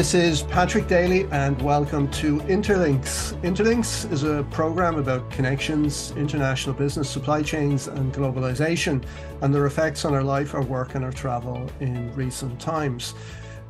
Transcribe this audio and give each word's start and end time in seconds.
This 0.00 0.14
is 0.14 0.42
Patrick 0.44 0.88
Daly, 0.88 1.28
and 1.30 1.60
welcome 1.60 2.10
to 2.12 2.38
Interlinks. 2.48 3.34
Interlinks 3.42 4.10
is 4.10 4.22
a 4.22 4.46
program 4.50 4.96
about 4.96 5.30
connections, 5.30 6.12
international 6.12 6.74
business, 6.74 7.10
supply 7.10 7.42
chains, 7.42 7.86
and 7.86 8.10
globalization, 8.10 9.04
and 9.42 9.54
their 9.54 9.66
effects 9.66 10.06
on 10.06 10.14
our 10.14 10.22
life, 10.22 10.54
our 10.54 10.62
work, 10.62 10.94
and 10.94 11.04
our 11.04 11.12
travel 11.12 11.70
in 11.80 12.10
recent 12.14 12.58
times. 12.58 13.12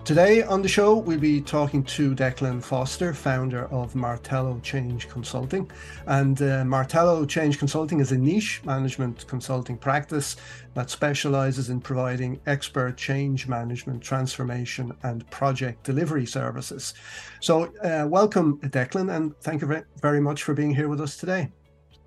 Today 0.05 0.43
on 0.43 0.61
the 0.63 0.69
show, 0.69 0.97
we'll 0.97 1.21
be 1.21 1.41
talking 1.41 1.85
to 1.85 2.15
Declan 2.17 2.65
Foster, 2.65 3.15
founder 3.15 3.67
of 3.67 3.95
Martello 3.95 4.59
Change 4.61 5.09
Consulting. 5.09 5.71
And 6.07 6.41
uh, 6.43 6.65
Martello 6.65 7.25
Change 7.25 7.59
Consulting 7.59 8.01
is 8.01 8.11
a 8.11 8.19
niche 8.19 8.63
management 8.65 9.27
consulting 9.29 9.77
practice 9.77 10.37
that 10.75 10.91
specializes 10.91 11.71
in 11.71 11.81
providing 11.81 12.41
expert 12.47 12.97
change 12.97 13.47
management, 13.47 14.03
transformation, 14.03 14.97
and 15.05 15.29
project 15.31 15.85
delivery 15.85 16.27
services. 16.27 16.95
So, 17.41 17.73
uh, 17.85 18.09
welcome, 18.09 18.59
Declan, 18.63 19.15
and 19.15 19.37
thank 19.43 19.61
you 19.61 19.85
very 20.01 20.21
much 20.21 20.43
for 20.43 20.55
being 20.55 20.75
here 20.75 20.89
with 20.89 21.01
us 21.01 21.19
today. 21.19 21.53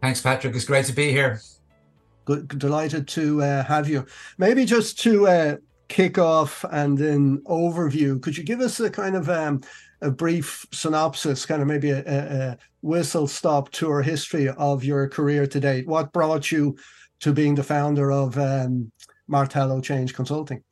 Thanks, 0.01 0.19
Patrick. 0.19 0.55
It's 0.55 0.65
great 0.65 0.85
to 0.87 0.93
be 0.93 1.11
here. 1.11 1.41
Good, 2.25 2.47
delighted 2.47 3.07
to 3.09 3.41
uh, 3.41 3.63
have 3.63 3.87
you. 3.87 4.05
Maybe 4.37 4.65
just 4.65 4.99
to 5.01 5.27
uh, 5.27 5.57
kickoff 5.93 6.67
and 6.71 6.97
then 6.97 7.37
overview. 7.45 8.21
Could 8.21 8.35
you 8.35 8.43
give 8.43 8.61
us 8.61 8.79
a 8.79 8.89
kind 8.89 9.15
of 9.15 9.29
um, 9.29 9.61
a 10.01 10.09
brief 10.09 10.65
synopsis, 10.71 11.45
kind 11.45 11.61
of 11.61 11.67
maybe 11.67 11.91
a, 11.91 12.03
a, 12.05 12.57
whistle 12.81 13.27
stop 13.27 13.69
tour 13.69 14.01
history 14.01 14.49
of 14.49 14.83
your 14.83 15.07
career 15.07 15.47
to 15.47 15.59
date? 15.59 15.87
What 15.87 16.11
brought 16.11 16.51
you 16.51 16.75
to 17.21 17.31
being 17.31 17.55
the 17.55 17.63
founder 17.63 18.11
of 18.11 18.37
um, 18.37 18.91
Martello 19.27 19.79
Change 19.79 20.13
Consulting? 20.13 20.63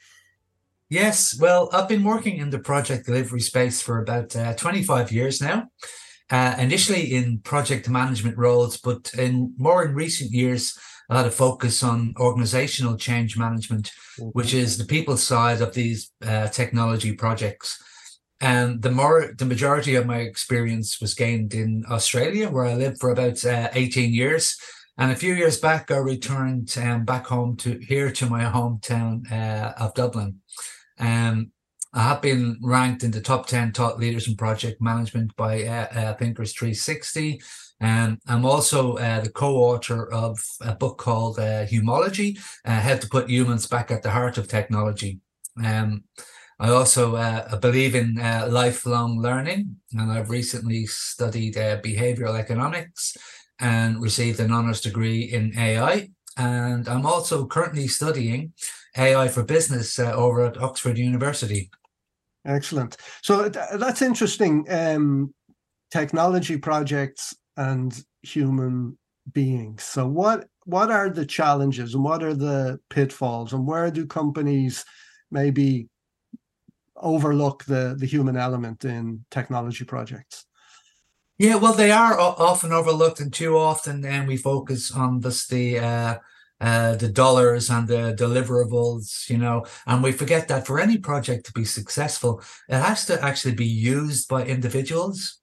Yes, 0.89 1.39
well, 1.39 1.69
I've 1.71 1.87
been 1.87 2.03
working 2.03 2.37
in 2.37 2.49
the 2.49 2.59
project 2.59 3.05
delivery 3.05 3.39
space 3.39 3.81
for 3.81 4.01
about 4.01 4.35
uh, 4.35 4.53
25 4.55 5.11
years 5.11 5.39
now. 5.39 5.67
Uh, 6.29 6.55
initially 6.57 7.13
in 7.13 7.39
project 7.39 7.87
management 7.89 8.37
roles, 8.37 8.77
but 8.77 9.11
in 9.17 9.53
more 9.57 9.85
in 9.85 9.93
recent 9.93 10.31
years, 10.31 10.77
a 11.11 11.13
lot 11.13 11.27
of 11.27 11.35
focus 11.35 11.83
on 11.83 12.13
organizational 12.17 12.95
change 12.95 13.37
management, 13.37 13.91
mm-hmm. 14.17 14.29
which 14.29 14.53
is 14.53 14.77
the 14.77 14.85
people 14.85 15.17
side 15.17 15.61
of 15.61 15.73
these 15.73 16.11
uh, 16.25 16.47
technology 16.47 17.11
projects. 17.13 17.83
And 18.39 18.81
the 18.81 18.91
more 18.91 19.33
the 19.37 19.45
majority 19.45 19.95
of 19.95 20.07
my 20.07 20.19
experience 20.19 20.99
was 21.01 21.13
gained 21.13 21.53
in 21.53 21.83
Australia, 21.89 22.49
where 22.49 22.65
I 22.65 22.75
lived 22.75 22.99
for 22.99 23.11
about 23.11 23.45
uh, 23.45 23.69
18 23.73 24.13
years. 24.13 24.57
And 24.97 25.11
a 25.11 25.15
few 25.15 25.33
years 25.33 25.59
back, 25.59 25.91
I 25.91 25.97
returned 25.97 26.75
um, 26.77 27.05
back 27.05 27.27
home 27.27 27.57
to 27.57 27.77
here 27.79 28.11
to 28.11 28.25
my 28.27 28.43
hometown 28.45 29.29
uh, 29.31 29.73
of 29.77 29.93
Dublin. 29.93 30.39
Um, 30.97 31.51
I 31.93 32.03
have 32.03 32.21
been 32.21 32.57
ranked 32.61 33.03
in 33.03 33.11
the 33.11 33.21
top 33.21 33.47
10 33.47 33.73
thought 33.73 33.99
leaders 33.99 34.27
in 34.27 34.37
project 34.37 34.81
management 34.81 35.35
by 35.35 35.63
uh, 35.63 35.87
uh, 35.93 36.13
Thinkers 36.15 36.53
360. 36.53 37.41
And 37.81 38.19
I'm 38.27 38.45
also 38.45 38.95
uh, 38.97 39.21
the 39.21 39.31
co-author 39.31 40.11
of 40.13 40.39
a 40.61 40.75
book 40.75 40.99
called 40.99 41.39
uh, 41.39 41.65
Humology, 41.65 42.39
uh, 42.63 42.79
How 42.79 42.95
to 42.95 43.09
Put 43.09 43.29
Humans 43.29 43.65
Back 43.65 43.89
at 43.89 44.03
the 44.03 44.11
Heart 44.11 44.37
of 44.37 44.47
Technology. 44.47 45.19
Um, 45.61 46.03
I 46.59 46.69
also 46.69 47.15
uh, 47.15 47.57
believe 47.57 47.95
in 47.95 48.19
uh, 48.19 48.47
lifelong 48.47 49.19
learning, 49.19 49.77
and 49.93 50.11
I've 50.11 50.29
recently 50.29 50.85
studied 50.85 51.57
uh, 51.57 51.81
behavioral 51.81 52.37
economics 52.37 53.17
and 53.59 53.99
received 53.99 54.39
an 54.39 54.51
honors 54.51 54.81
degree 54.81 55.23
in 55.23 55.57
AI. 55.57 56.11
And 56.37 56.87
I'm 56.87 57.07
also 57.07 57.47
currently 57.47 57.87
studying 57.87 58.53
AI 58.95 59.27
for 59.27 59.41
business 59.41 59.97
over 59.97 60.45
at 60.45 60.61
Oxford 60.61 60.99
University. 60.99 61.71
Excellent. 62.45 62.97
So 63.23 63.49
th- 63.49 63.65
that's 63.73 64.03
interesting. 64.03 64.65
Um, 64.69 65.33
technology 65.91 66.57
projects 66.57 67.35
and 67.57 68.03
human 68.21 68.97
beings. 69.31 69.83
So 69.83 70.07
what 70.07 70.47
what 70.65 70.91
are 70.91 71.09
the 71.09 71.25
challenges 71.25 71.95
and 71.95 72.03
what 72.03 72.23
are 72.23 72.35
the 72.35 72.79
pitfalls 72.89 73.53
and 73.53 73.65
where 73.65 73.89
do 73.91 74.05
companies 74.05 74.85
maybe 75.29 75.87
overlook 76.95 77.63
the 77.65 77.95
the 77.97 78.05
human 78.05 78.37
element 78.37 78.85
in 78.85 79.25
technology 79.31 79.85
projects? 79.85 80.45
Yeah, 81.37 81.55
well, 81.55 81.73
they 81.73 81.89
are 81.89 82.19
often 82.19 82.71
overlooked, 82.71 83.19
and 83.19 83.33
too 83.33 83.57
often 83.57 84.01
then 84.01 84.27
we 84.27 84.37
focus 84.37 84.91
on 84.91 85.21
just 85.21 85.49
the 85.49 85.79
uh, 85.79 86.15
uh, 86.59 86.95
the 86.95 87.09
dollars 87.09 87.71
and 87.71 87.87
the 87.87 88.15
deliverables, 88.15 89.27
you 89.27 89.39
know, 89.39 89.65
and 89.87 90.03
we 90.03 90.11
forget 90.11 90.47
that 90.49 90.67
for 90.67 90.79
any 90.79 90.99
project 90.99 91.47
to 91.47 91.51
be 91.53 91.65
successful, 91.65 92.43
it 92.69 92.75
has 92.75 93.05
to 93.07 93.19
actually 93.23 93.55
be 93.55 93.65
used 93.65 94.29
by 94.29 94.45
individuals 94.45 95.40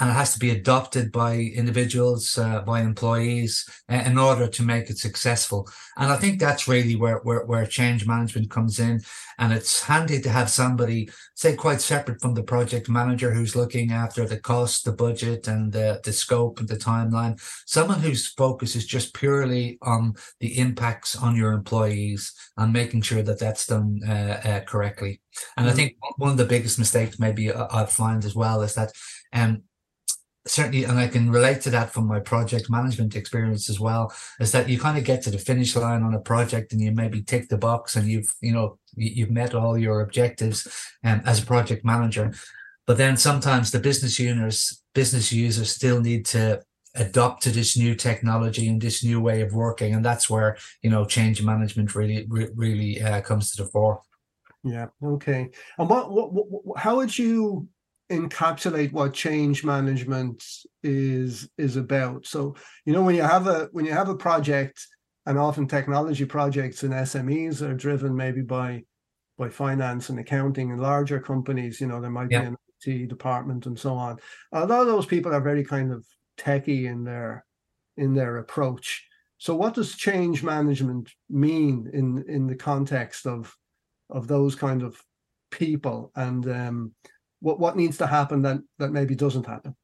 and 0.00 0.10
it 0.10 0.14
has 0.14 0.32
to 0.32 0.38
be 0.38 0.50
adopted 0.50 1.10
by 1.10 1.34
individuals, 1.34 2.38
uh, 2.38 2.60
by 2.60 2.82
employees, 2.82 3.68
uh, 3.90 4.02
in 4.06 4.16
order 4.16 4.46
to 4.46 4.62
make 4.62 4.90
it 4.90 4.98
successful. 4.98 5.68
And 5.96 6.12
I 6.12 6.16
think 6.16 6.38
that's 6.38 6.68
really 6.68 6.94
where, 6.94 7.18
where, 7.18 7.44
where 7.44 7.66
change 7.66 8.06
management 8.06 8.48
comes 8.48 8.78
in. 8.78 9.00
And 9.38 9.52
it's 9.52 9.82
handy 9.82 10.20
to 10.20 10.30
have 10.30 10.50
somebody, 10.50 11.10
say, 11.34 11.56
quite 11.56 11.80
separate 11.80 12.20
from 12.20 12.34
the 12.34 12.44
project 12.44 12.88
manager 12.88 13.32
who's 13.32 13.56
looking 13.56 13.90
after 13.90 14.24
the 14.24 14.38
cost, 14.38 14.84
the 14.84 14.92
budget, 14.92 15.48
and 15.48 15.72
the, 15.72 16.00
the 16.04 16.12
scope 16.12 16.60
and 16.60 16.68
the 16.68 16.76
timeline. 16.76 17.40
Someone 17.66 18.00
whose 18.00 18.28
focus 18.28 18.76
is 18.76 18.86
just 18.86 19.14
purely 19.14 19.78
on 19.82 20.14
the 20.38 20.58
impacts 20.58 21.16
on 21.16 21.34
your 21.34 21.52
employees 21.52 22.32
and 22.56 22.72
making 22.72 23.02
sure 23.02 23.22
that 23.22 23.40
that's 23.40 23.66
done 23.66 24.00
uh, 24.08 24.40
uh 24.44 24.60
correctly. 24.60 25.20
And 25.56 25.66
mm-hmm. 25.66 25.72
I 25.72 25.76
think 25.76 25.96
one 26.16 26.30
of 26.30 26.36
the 26.36 26.44
biggest 26.44 26.78
mistakes 26.78 27.18
maybe 27.18 27.52
I, 27.52 27.82
I 27.82 27.86
find 27.86 28.24
as 28.24 28.34
well 28.34 28.62
is 28.62 28.74
that 28.74 28.92
um, 29.32 29.62
certainly, 30.48 30.84
and 30.84 30.98
I 30.98 31.08
can 31.08 31.30
relate 31.30 31.60
to 31.62 31.70
that 31.70 31.92
from 31.92 32.06
my 32.06 32.20
project 32.20 32.70
management 32.70 33.16
experience 33.16 33.68
as 33.68 33.78
well, 33.78 34.12
is 34.40 34.52
that 34.52 34.68
you 34.68 34.78
kind 34.78 34.98
of 34.98 35.04
get 35.04 35.22
to 35.22 35.30
the 35.30 35.38
finish 35.38 35.76
line 35.76 36.02
on 36.02 36.14
a 36.14 36.20
project 36.20 36.72
and 36.72 36.80
you 36.80 36.92
maybe 36.92 37.22
tick 37.22 37.48
the 37.48 37.58
box 37.58 37.96
and 37.96 38.08
you've, 38.08 38.34
you 38.40 38.52
know, 38.52 38.78
you've 38.96 39.30
met 39.30 39.54
all 39.54 39.78
your 39.78 40.00
objectives 40.00 40.66
um, 41.04 41.22
as 41.24 41.42
a 41.42 41.46
project 41.46 41.84
manager. 41.84 42.32
But 42.86 42.96
then 42.96 43.16
sometimes 43.16 43.70
the 43.70 43.80
business 43.80 44.18
users, 44.18 44.82
business 44.94 45.32
users 45.32 45.70
still 45.70 46.00
need 46.00 46.24
to 46.26 46.62
adopt 46.94 47.42
to 47.42 47.50
this 47.50 47.76
new 47.76 47.94
technology 47.94 48.66
and 48.68 48.80
this 48.80 49.04
new 49.04 49.20
way 49.20 49.42
of 49.42 49.52
working. 49.52 49.94
And 49.94 50.04
that's 50.04 50.30
where, 50.30 50.56
you 50.82 50.90
know, 50.90 51.04
change 51.04 51.42
management 51.42 51.94
really, 51.94 52.26
re- 52.28 52.48
really 52.54 53.02
uh, 53.02 53.20
comes 53.20 53.50
to 53.52 53.62
the 53.62 53.68
fore. 53.68 54.00
Yeah. 54.64 54.86
Okay. 55.02 55.50
And 55.78 55.88
what, 55.88 56.10
what, 56.10 56.32
what, 56.32 56.78
how 56.78 56.96
would 56.96 57.16
you 57.16 57.68
encapsulate 58.10 58.92
what 58.92 59.12
change 59.12 59.64
management 59.64 60.42
is 60.82 61.48
is 61.58 61.76
about. 61.76 62.26
So 62.26 62.54
you 62.84 62.92
know 62.92 63.02
when 63.02 63.14
you 63.14 63.22
have 63.22 63.46
a 63.46 63.68
when 63.72 63.84
you 63.84 63.92
have 63.92 64.08
a 64.08 64.16
project 64.16 64.86
and 65.26 65.38
often 65.38 65.66
technology 65.66 66.24
projects 66.24 66.82
and 66.82 66.94
smes 66.94 67.60
are 67.60 67.74
driven 67.74 68.16
maybe 68.16 68.40
by 68.40 68.84
by 69.36 69.48
finance 69.50 70.08
and 70.08 70.18
accounting 70.18 70.72
and 70.72 70.80
larger 70.80 71.20
companies 71.20 71.80
you 71.80 71.86
know 71.86 72.00
there 72.00 72.10
might 72.10 72.30
yeah. 72.30 72.40
be 72.40 72.46
an 72.46 72.56
IT 72.86 73.08
department 73.08 73.66
and 73.66 73.78
so 73.78 73.94
on. 73.94 74.18
A 74.52 74.66
lot 74.66 74.80
of 74.80 74.86
those 74.86 75.06
people 75.06 75.34
are 75.34 75.40
very 75.40 75.64
kind 75.64 75.92
of 75.92 76.06
techy 76.38 76.86
in 76.86 77.04
their 77.04 77.44
in 77.96 78.14
their 78.14 78.38
approach. 78.38 79.04
So 79.36 79.54
what 79.54 79.74
does 79.74 79.96
change 79.96 80.42
management 80.42 81.10
mean 81.28 81.90
in 81.92 82.24
in 82.26 82.46
the 82.46 82.56
context 82.56 83.26
of 83.26 83.54
of 84.08 84.28
those 84.28 84.54
kind 84.54 84.82
of 84.82 84.98
people? 85.50 86.10
And 86.16 86.48
um 86.48 86.94
what 87.40 87.58
what 87.58 87.76
needs 87.76 87.98
to 87.98 88.06
happen 88.06 88.42
that 88.42 88.58
that 88.78 88.92
maybe 88.92 89.14
doesn't 89.14 89.46
happen? 89.46 89.74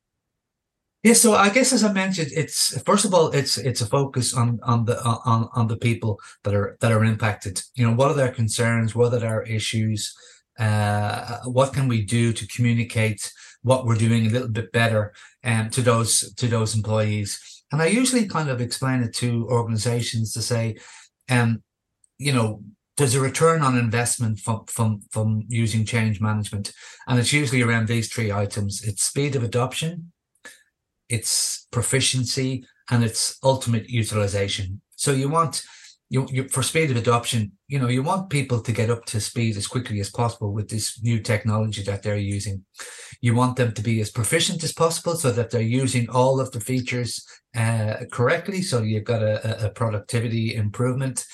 Yeah 1.03 1.13
so 1.13 1.35
i 1.35 1.51
guess 1.51 1.73
as 1.73 1.85
i 1.85 1.93
mentioned 1.93 2.31
it's 2.35 2.81
first 2.83 3.05
of 3.05 3.13
all 3.13 3.29
it's 3.31 3.59
it's 3.59 3.83
a 3.83 3.87
focus 3.87 4.35
on 4.35 4.59
on 4.63 4.87
the 4.87 4.97
on 5.05 5.49
on 5.53 5.67
the 5.69 5.77
people 5.77 6.19
that 6.45 6.55
are 6.55 6.77
that 6.81 6.93
are 6.93 7.05
impacted. 7.05 7.63
You 7.75 7.87
know 7.87 7.95
what 7.95 8.11
are 8.11 8.15
their 8.15 8.33
concerns? 8.33 8.95
What 8.95 9.13
are 9.13 9.21
their 9.21 9.43
issues? 9.43 10.15
Uh, 10.59 11.41
what 11.45 11.73
can 11.73 11.89
we 11.89 12.05
do 12.05 12.33
to 12.33 12.47
communicate 12.47 13.33
what 13.63 13.85
we're 13.85 13.97
doing 13.97 14.27
a 14.27 14.31
little 14.31 14.49
bit 14.49 14.71
better 14.71 15.13
um, 15.43 15.69
to 15.71 15.83
those 15.83 16.33
to 16.35 16.47
those 16.47 16.75
employees? 16.75 17.41
And 17.73 17.83
i 17.83 17.87
usually 17.87 18.27
kind 18.27 18.49
of 18.49 18.61
explain 18.61 19.03
it 19.03 19.13
to 19.15 19.49
organizations 19.51 20.33
to 20.33 20.43
say 20.43 20.77
um 21.29 21.63
you 22.19 22.33
know 22.33 22.63
there's 22.97 23.15
a 23.15 23.21
return 23.21 23.63
on 23.63 23.77
investment 23.77 24.39
from 24.39 24.65
from 24.67 25.01
from 25.11 25.45
using 25.49 25.85
change 25.85 26.21
management. 26.21 26.73
And 27.07 27.19
it's 27.19 27.33
usually 27.33 27.63
around 27.63 27.89
these 27.89 28.13
three 28.13 28.31
items. 28.33 28.83
It's 28.83 29.03
speed 29.03 29.37
of 29.37 29.43
adoption 29.43 30.13
it's 31.09 31.67
proficiency 31.71 32.67
and 32.91 33.05
it's 33.05 33.39
ultimate 33.43 33.89
utilization. 33.89 34.81
So 34.97 35.13
you 35.13 35.29
want 35.29 35.63
you, 36.11 36.27
you 36.31 36.49
for 36.49 36.63
speed 36.63 36.91
of 36.91 36.99
adoption 36.99 37.53
you 37.67 37.79
know 37.79 37.89
you 37.89 38.03
want 38.03 38.29
people 38.29 38.61
to 38.61 38.73
get 38.73 38.91
up 38.91 39.07
to 39.07 39.21
speed 39.21 39.57
as 39.57 39.67
quickly 39.67 40.01
as 40.01 40.11
possible 40.11 40.53
with 40.53 40.69
this 40.69 41.03
new 41.03 41.19
technology 41.19 41.83
that 41.83 42.03
they're 42.03 42.17
using. 42.17 42.65
You 43.21 43.35
want 43.35 43.57
them 43.57 43.73
to 43.73 43.83
be 43.83 44.01
as 44.01 44.11
proficient 44.11 44.63
as 44.63 44.73
possible 44.73 45.17
so 45.17 45.33
that 45.33 45.51
they're 45.51 45.63
using 45.63 46.09
all 46.11 46.41
of 46.41 46.51
the 46.53 46.61
features 46.61 47.27
uh, 47.57 47.95
correctly. 48.13 48.61
So 48.61 48.83
you've 48.83 49.05
got 49.05 49.23
a, 49.23 49.67
a 49.67 49.71
productivity 49.71 50.55
improvement 50.55 51.25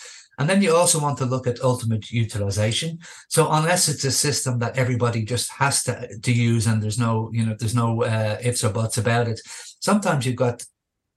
And 0.41 0.49
then 0.49 0.63
you 0.63 0.75
also 0.75 0.99
want 0.99 1.19
to 1.19 1.27
look 1.27 1.47
at 1.47 1.61
ultimate 1.61 2.11
utilization. 2.11 2.99
So 3.29 3.53
unless 3.53 3.91
it's 3.91 4.05
a 4.05 4.11
system 4.11 4.59
that 4.61 4.79
everybody 4.79 5.23
just 5.23 5.51
has 5.53 5.85
to, 5.85 6.19
to 6.19 6.33
use 6.33 6.67
and 6.67 6.83
there's 6.83 6.99
no, 6.99 7.31
you 7.31 7.45
know, 7.45 7.55
there's 7.59 7.75
no 7.75 8.03
uh, 8.05 8.39
ifs 8.43 8.65
or 8.65 8.71
buts 8.71 8.97
about 8.97 9.29
it, 9.29 9.39
sometimes 9.81 10.25
you've 10.25 10.37
got 10.37 10.65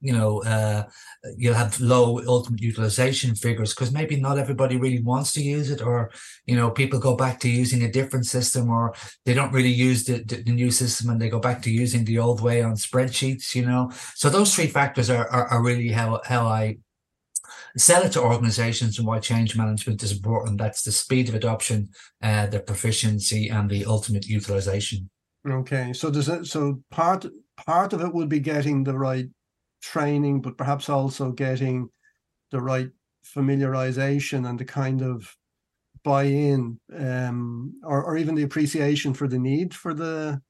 you 0.03 0.11
know, 0.11 0.43
uh, 0.43 0.83
you'll 1.37 1.53
have 1.53 1.79
low 1.79 2.19
ultimate 2.27 2.61
utilization 2.61 3.35
figures 3.35 3.73
because 3.73 3.93
maybe 3.93 4.17
not 4.17 4.37
everybody 4.37 4.75
really 4.75 5.01
wants 5.01 5.31
to 5.31 5.41
use 5.41 5.71
it, 5.71 5.81
or 5.81 6.11
you 6.45 6.57
know, 6.57 6.69
people 6.69 6.99
go 6.99 7.15
back 7.15 7.39
to 7.39 7.49
using 7.49 7.83
a 7.83 7.91
different 7.91 8.25
system, 8.25 8.69
or 8.69 8.93
they 9.23 9.33
don't 9.33 9.53
really 9.53 9.71
use 9.71 10.03
the, 10.03 10.21
the, 10.25 10.51
new 10.51 10.71
system 10.71 11.09
and 11.09 11.21
they 11.21 11.29
go 11.29 11.39
back 11.39 11.61
to 11.61 11.71
using 11.71 12.03
the 12.03 12.19
old 12.19 12.41
way 12.41 12.61
on 12.61 12.73
spreadsheets. 12.73 13.55
You 13.55 13.65
know, 13.65 13.91
so 14.13 14.29
those 14.29 14.53
three 14.53 14.67
factors 14.67 15.09
are 15.09 15.25
are, 15.29 15.47
are 15.47 15.63
really 15.63 15.87
how 15.87 16.19
how 16.25 16.47
I 16.47 16.79
sell 17.77 18.03
it 18.03 18.11
to 18.13 18.21
organizations 18.21 18.97
and 18.97 19.07
why 19.07 19.19
change 19.19 19.57
management 19.57 20.03
is 20.03 20.11
important. 20.11 20.57
That's 20.59 20.83
the 20.83 20.91
speed 20.91 21.29
of 21.29 21.35
adoption, 21.35 21.89
uh, 22.21 22.47
the 22.47 22.59
proficiency, 22.59 23.49
and 23.49 23.69
the 23.69 23.85
ultimate 23.85 24.27
utilization. 24.27 25.09
Okay, 25.47 25.91
so 25.93 26.09
does 26.09 26.29
it? 26.29 26.45
So 26.45 26.81
part 26.91 27.25
part 27.57 27.93
of 27.93 28.01
it 28.01 28.13
would 28.13 28.29
be 28.29 28.39
getting 28.39 28.83
the 28.83 28.97
right 28.97 29.27
training, 29.81 30.41
but 30.41 30.57
perhaps 30.57 30.89
also 30.89 31.31
getting 31.31 31.89
the 32.51 32.61
right 32.61 32.89
familiarization 33.25 34.49
and 34.49 34.59
the 34.59 34.65
kind 34.65 35.01
of 35.01 35.35
buy-in 36.03 36.79
um, 36.97 37.73
or, 37.83 38.03
or 38.03 38.17
even 38.17 38.35
the 38.35 38.43
appreciation 38.43 39.13
for 39.13 39.27
the 39.27 39.39
need 39.39 39.73
for 39.73 39.93
the 39.93 40.41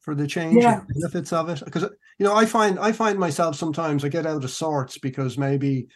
for 0.00 0.14
the 0.14 0.26
change 0.26 0.62
Yeah. 0.62 0.78
and 0.80 0.88
benefits 0.88 1.32
of 1.32 1.48
it 1.48 1.62
because 1.64 1.82
you 2.18 2.26
know 2.26 2.34
i 2.34 2.46
find 2.46 2.78
i 2.78 2.92
find 2.92 3.18
myself 3.18 3.56
sometimes 3.56 4.04
i 4.04 4.08
get 4.08 4.26
out 4.26 4.44
of 4.44 4.50
sorts 4.50 4.98
because 4.98 5.36
maybe 5.36 5.88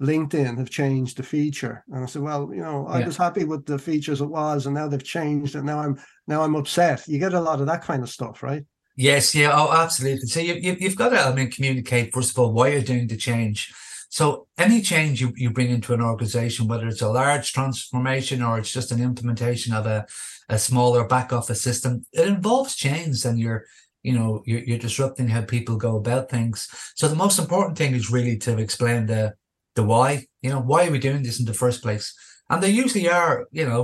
linkedin 0.00 0.56
have 0.58 0.70
changed 0.70 1.16
the 1.16 1.22
feature 1.22 1.84
and 1.88 2.04
i 2.04 2.06
said 2.06 2.22
well 2.22 2.48
you 2.52 2.60
know 2.60 2.86
i 2.86 3.00
Yeah. 3.00 3.06
was 3.06 3.16
happy 3.16 3.44
with 3.44 3.66
the 3.66 3.78
features 3.78 4.20
it 4.20 4.26
was 4.26 4.66
and 4.66 4.74
now 4.74 4.86
they've 4.86 5.02
changed 5.02 5.56
and 5.56 5.66
now 5.66 5.80
i'm 5.80 5.98
now 6.26 6.42
i'm 6.42 6.54
upset 6.54 7.06
you 7.08 7.18
get 7.18 7.34
a 7.34 7.40
lot 7.40 7.60
of 7.60 7.66
that 7.66 7.82
kind 7.82 8.02
of 8.02 8.10
stuff 8.10 8.42
right 8.42 8.64
Yes, 9.00 9.32
yeah, 9.32 9.52
oh, 9.54 9.70
absolutely. 9.72 10.26
So 10.26 10.40
you, 10.40 10.54
you, 10.54 10.76
you've 10.80 10.96
got 10.96 11.10
to, 11.10 11.20
I 11.20 11.32
mean, 11.32 11.52
communicate, 11.52 12.12
first 12.12 12.32
of 12.32 12.38
all, 12.40 12.52
why 12.52 12.70
you're 12.70 12.82
doing 12.82 13.06
the 13.06 13.16
change. 13.16 13.72
So 14.10 14.48
any 14.58 14.82
change 14.82 15.20
you, 15.20 15.32
you 15.36 15.50
bring 15.50 15.70
into 15.70 15.94
an 15.94 16.02
organization, 16.02 16.66
whether 16.66 16.88
it's 16.88 17.00
a 17.00 17.08
large 17.08 17.52
transformation 17.52 18.42
or 18.42 18.58
it's 18.58 18.72
just 18.72 18.90
an 18.90 19.00
implementation 19.00 19.72
of 19.72 19.86
a, 19.86 20.04
a 20.48 20.58
smaller 20.58 21.04
back 21.06 21.32
office 21.32 21.62
system, 21.62 22.04
it 22.12 22.26
involves 22.26 22.74
change 22.74 23.24
and 23.24 23.38
you're, 23.38 23.66
you 24.02 24.18
know, 24.18 24.42
you're, 24.46 24.64
you're 24.64 24.78
disrupting 24.78 25.28
how 25.28 25.42
people 25.42 25.76
go 25.76 25.94
about 25.96 26.28
things. 26.28 26.68
So 26.96 27.06
the 27.06 27.14
most 27.14 27.38
important 27.38 27.78
thing 27.78 27.94
is 27.94 28.10
really 28.10 28.36
to 28.38 28.58
explain 28.58 29.06
the, 29.06 29.34
the 29.78 29.84
why, 29.92 30.08
you 30.44 30.50
know, 30.50 30.60
why 30.70 30.80
are 30.86 30.92
we 30.94 30.98
doing 31.08 31.22
this 31.22 31.38
in 31.40 31.46
the 31.46 31.54
first 31.64 31.78
place? 31.86 32.06
And 32.50 32.58
they 32.62 32.70
usually 32.82 33.08
are, 33.20 33.34
you 33.58 33.66
know, 33.68 33.82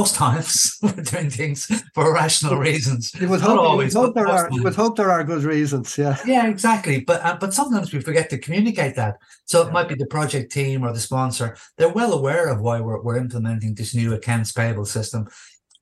most 0.00 0.14
times 0.24 0.78
we're 0.82 1.02
doing 1.12 1.30
things 1.40 1.60
for 1.96 2.04
rational 2.22 2.56
reasons. 2.68 3.02
you 3.20 3.28
would 3.30 3.40
hope, 3.48 3.56
you 3.56 3.60
would 3.60 3.66
always, 3.74 3.94
hope 3.94 4.14
there 4.14 4.28
are 4.36 4.48
you 4.56 4.62
would 4.66 4.76
hope 4.82 4.94
there 4.96 5.10
are 5.16 5.24
good 5.32 5.42
reasons 5.56 5.86
yeah 5.98 6.16
Yeah, 6.34 6.44
exactly. 6.54 6.96
But 7.10 7.18
uh, 7.26 7.36
but 7.42 7.52
sometimes 7.60 7.88
we 7.92 8.00
forget 8.08 8.26
to 8.30 8.38
communicate 8.46 8.94
that. 9.00 9.14
So 9.50 9.56
Yeah. 9.56 9.66
it 9.68 9.72
might 9.76 9.88
be 9.92 9.98
the 10.02 10.06
project 10.16 10.46
team 10.58 10.78
or 10.84 10.92
the 10.92 11.06
sponsor. 11.10 11.48
They're 11.76 11.96
well 12.00 12.12
aware 12.20 12.46
of 12.52 12.60
why 12.66 12.76
we're 12.86 13.02
we're 13.04 13.24
implementing 13.26 13.72
this 13.74 13.92
new 14.00 14.10
accounts 14.18 14.52
payable 14.58 14.88
system, 14.98 15.20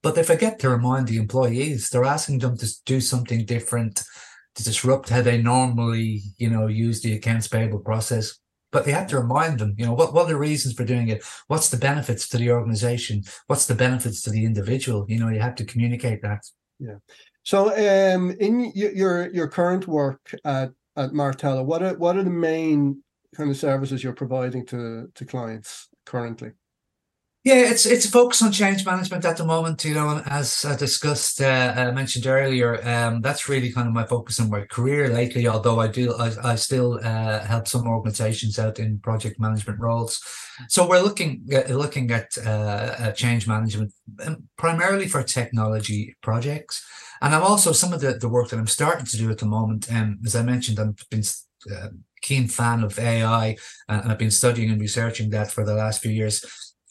but 0.04 0.12
they 0.14 0.24
forget 0.32 0.54
to 0.60 0.68
remind 0.76 1.04
the 1.06 1.18
employees. 1.24 1.80
They're 1.90 2.12
asking 2.16 2.38
them 2.40 2.54
to 2.62 2.66
do 2.92 2.98
something 3.12 3.40
different 3.54 3.94
to 4.56 4.60
disrupt 4.64 5.08
how 5.14 5.22
they 5.22 5.38
normally, 5.54 6.08
you 6.42 6.50
know, 6.52 6.66
use 6.86 6.98
the 7.02 7.12
accounts 7.18 7.46
payable 7.54 7.82
process. 7.90 8.26
But 8.70 8.84
they 8.84 8.92
have 8.92 9.06
to 9.08 9.18
remind 9.18 9.60
them, 9.60 9.74
you 9.78 9.86
know, 9.86 9.94
what, 9.94 10.12
what 10.12 10.26
are 10.26 10.28
the 10.28 10.36
reasons 10.36 10.74
for 10.74 10.84
doing 10.84 11.08
it? 11.08 11.24
What's 11.46 11.70
the 11.70 11.78
benefits 11.78 12.28
to 12.28 12.36
the 12.36 12.50
organization? 12.50 13.24
What's 13.46 13.66
the 13.66 13.74
benefits 13.74 14.22
to 14.22 14.30
the 14.30 14.44
individual? 14.44 15.06
You 15.08 15.18
know, 15.18 15.28
you 15.28 15.40
have 15.40 15.54
to 15.56 15.64
communicate 15.64 16.20
that. 16.22 16.44
Yeah. 16.78 16.96
So, 17.44 17.68
um, 17.70 18.30
in 18.32 18.70
your 18.74 19.30
your 19.30 19.48
current 19.48 19.88
work 19.88 20.34
at 20.44 20.70
at 20.96 21.14
Martello, 21.14 21.62
what 21.62 21.82
are 21.82 21.96
what 21.96 22.16
are 22.16 22.22
the 22.22 22.30
main 22.30 23.02
kind 23.34 23.50
of 23.50 23.56
services 23.56 24.04
you're 24.04 24.12
providing 24.12 24.66
to 24.66 25.10
to 25.14 25.24
clients 25.24 25.88
currently? 26.04 26.50
Yeah, 27.44 27.70
it's 27.70 27.86
it's 27.86 28.04
a 28.04 28.10
focus 28.10 28.42
on 28.42 28.52
change 28.52 28.84
management 28.84 29.24
at 29.24 29.36
the 29.36 29.44
moment. 29.44 29.84
You 29.84 29.94
know, 29.94 30.20
as 30.26 30.64
I 30.64 30.76
discussed, 30.76 31.40
uh, 31.40 31.72
uh, 31.76 31.92
mentioned 31.92 32.26
earlier, 32.26 32.86
um, 32.86 33.20
that's 33.22 33.48
really 33.48 33.72
kind 33.72 33.86
of 33.88 33.94
my 33.94 34.04
focus 34.04 34.38
in 34.40 34.50
my 34.50 34.62
career 34.66 35.08
lately. 35.08 35.46
Although 35.46 35.80
I 35.80 35.86
do, 35.86 36.14
I, 36.16 36.32
I 36.42 36.54
still 36.56 36.98
uh, 37.02 37.40
help 37.46 37.68
some 37.68 37.86
organisations 37.86 38.58
out 38.58 38.78
in 38.80 38.98
project 38.98 39.38
management 39.40 39.78
roles. 39.80 40.20
So 40.68 40.86
we're 40.86 41.00
looking 41.00 41.46
uh, 41.54 41.72
looking 41.72 42.10
at 42.10 42.36
uh, 42.44 42.50
uh, 42.50 43.12
change 43.12 43.46
management 43.46 43.92
um, 44.26 44.48
primarily 44.58 45.06
for 45.08 45.22
technology 45.22 46.16
projects, 46.22 46.84
and 47.22 47.34
I'm 47.34 47.42
also 47.44 47.72
some 47.72 47.92
of 47.92 48.00
the 48.00 48.14
the 48.14 48.28
work 48.28 48.48
that 48.50 48.58
I'm 48.58 48.66
starting 48.66 49.06
to 49.06 49.16
do 49.16 49.30
at 49.30 49.38
the 49.38 49.46
moment. 49.46 49.90
Um, 49.92 50.18
as 50.26 50.34
I 50.34 50.42
mentioned, 50.42 50.80
I've 50.80 51.08
been 51.08 51.22
keen 52.20 52.48
fan 52.48 52.82
of 52.82 52.98
AI, 52.98 53.56
and 53.88 54.10
I've 54.10 54.18
been 54.18 54.30
studying 54.30 54.70
and 54.70 54.80
researching 54.80 55.30
that 55.30 55.50
for 55.50 55.64
the 55.64 55.74
last 55.74 56.02
few 56.02 56.10
years 56.10 56.44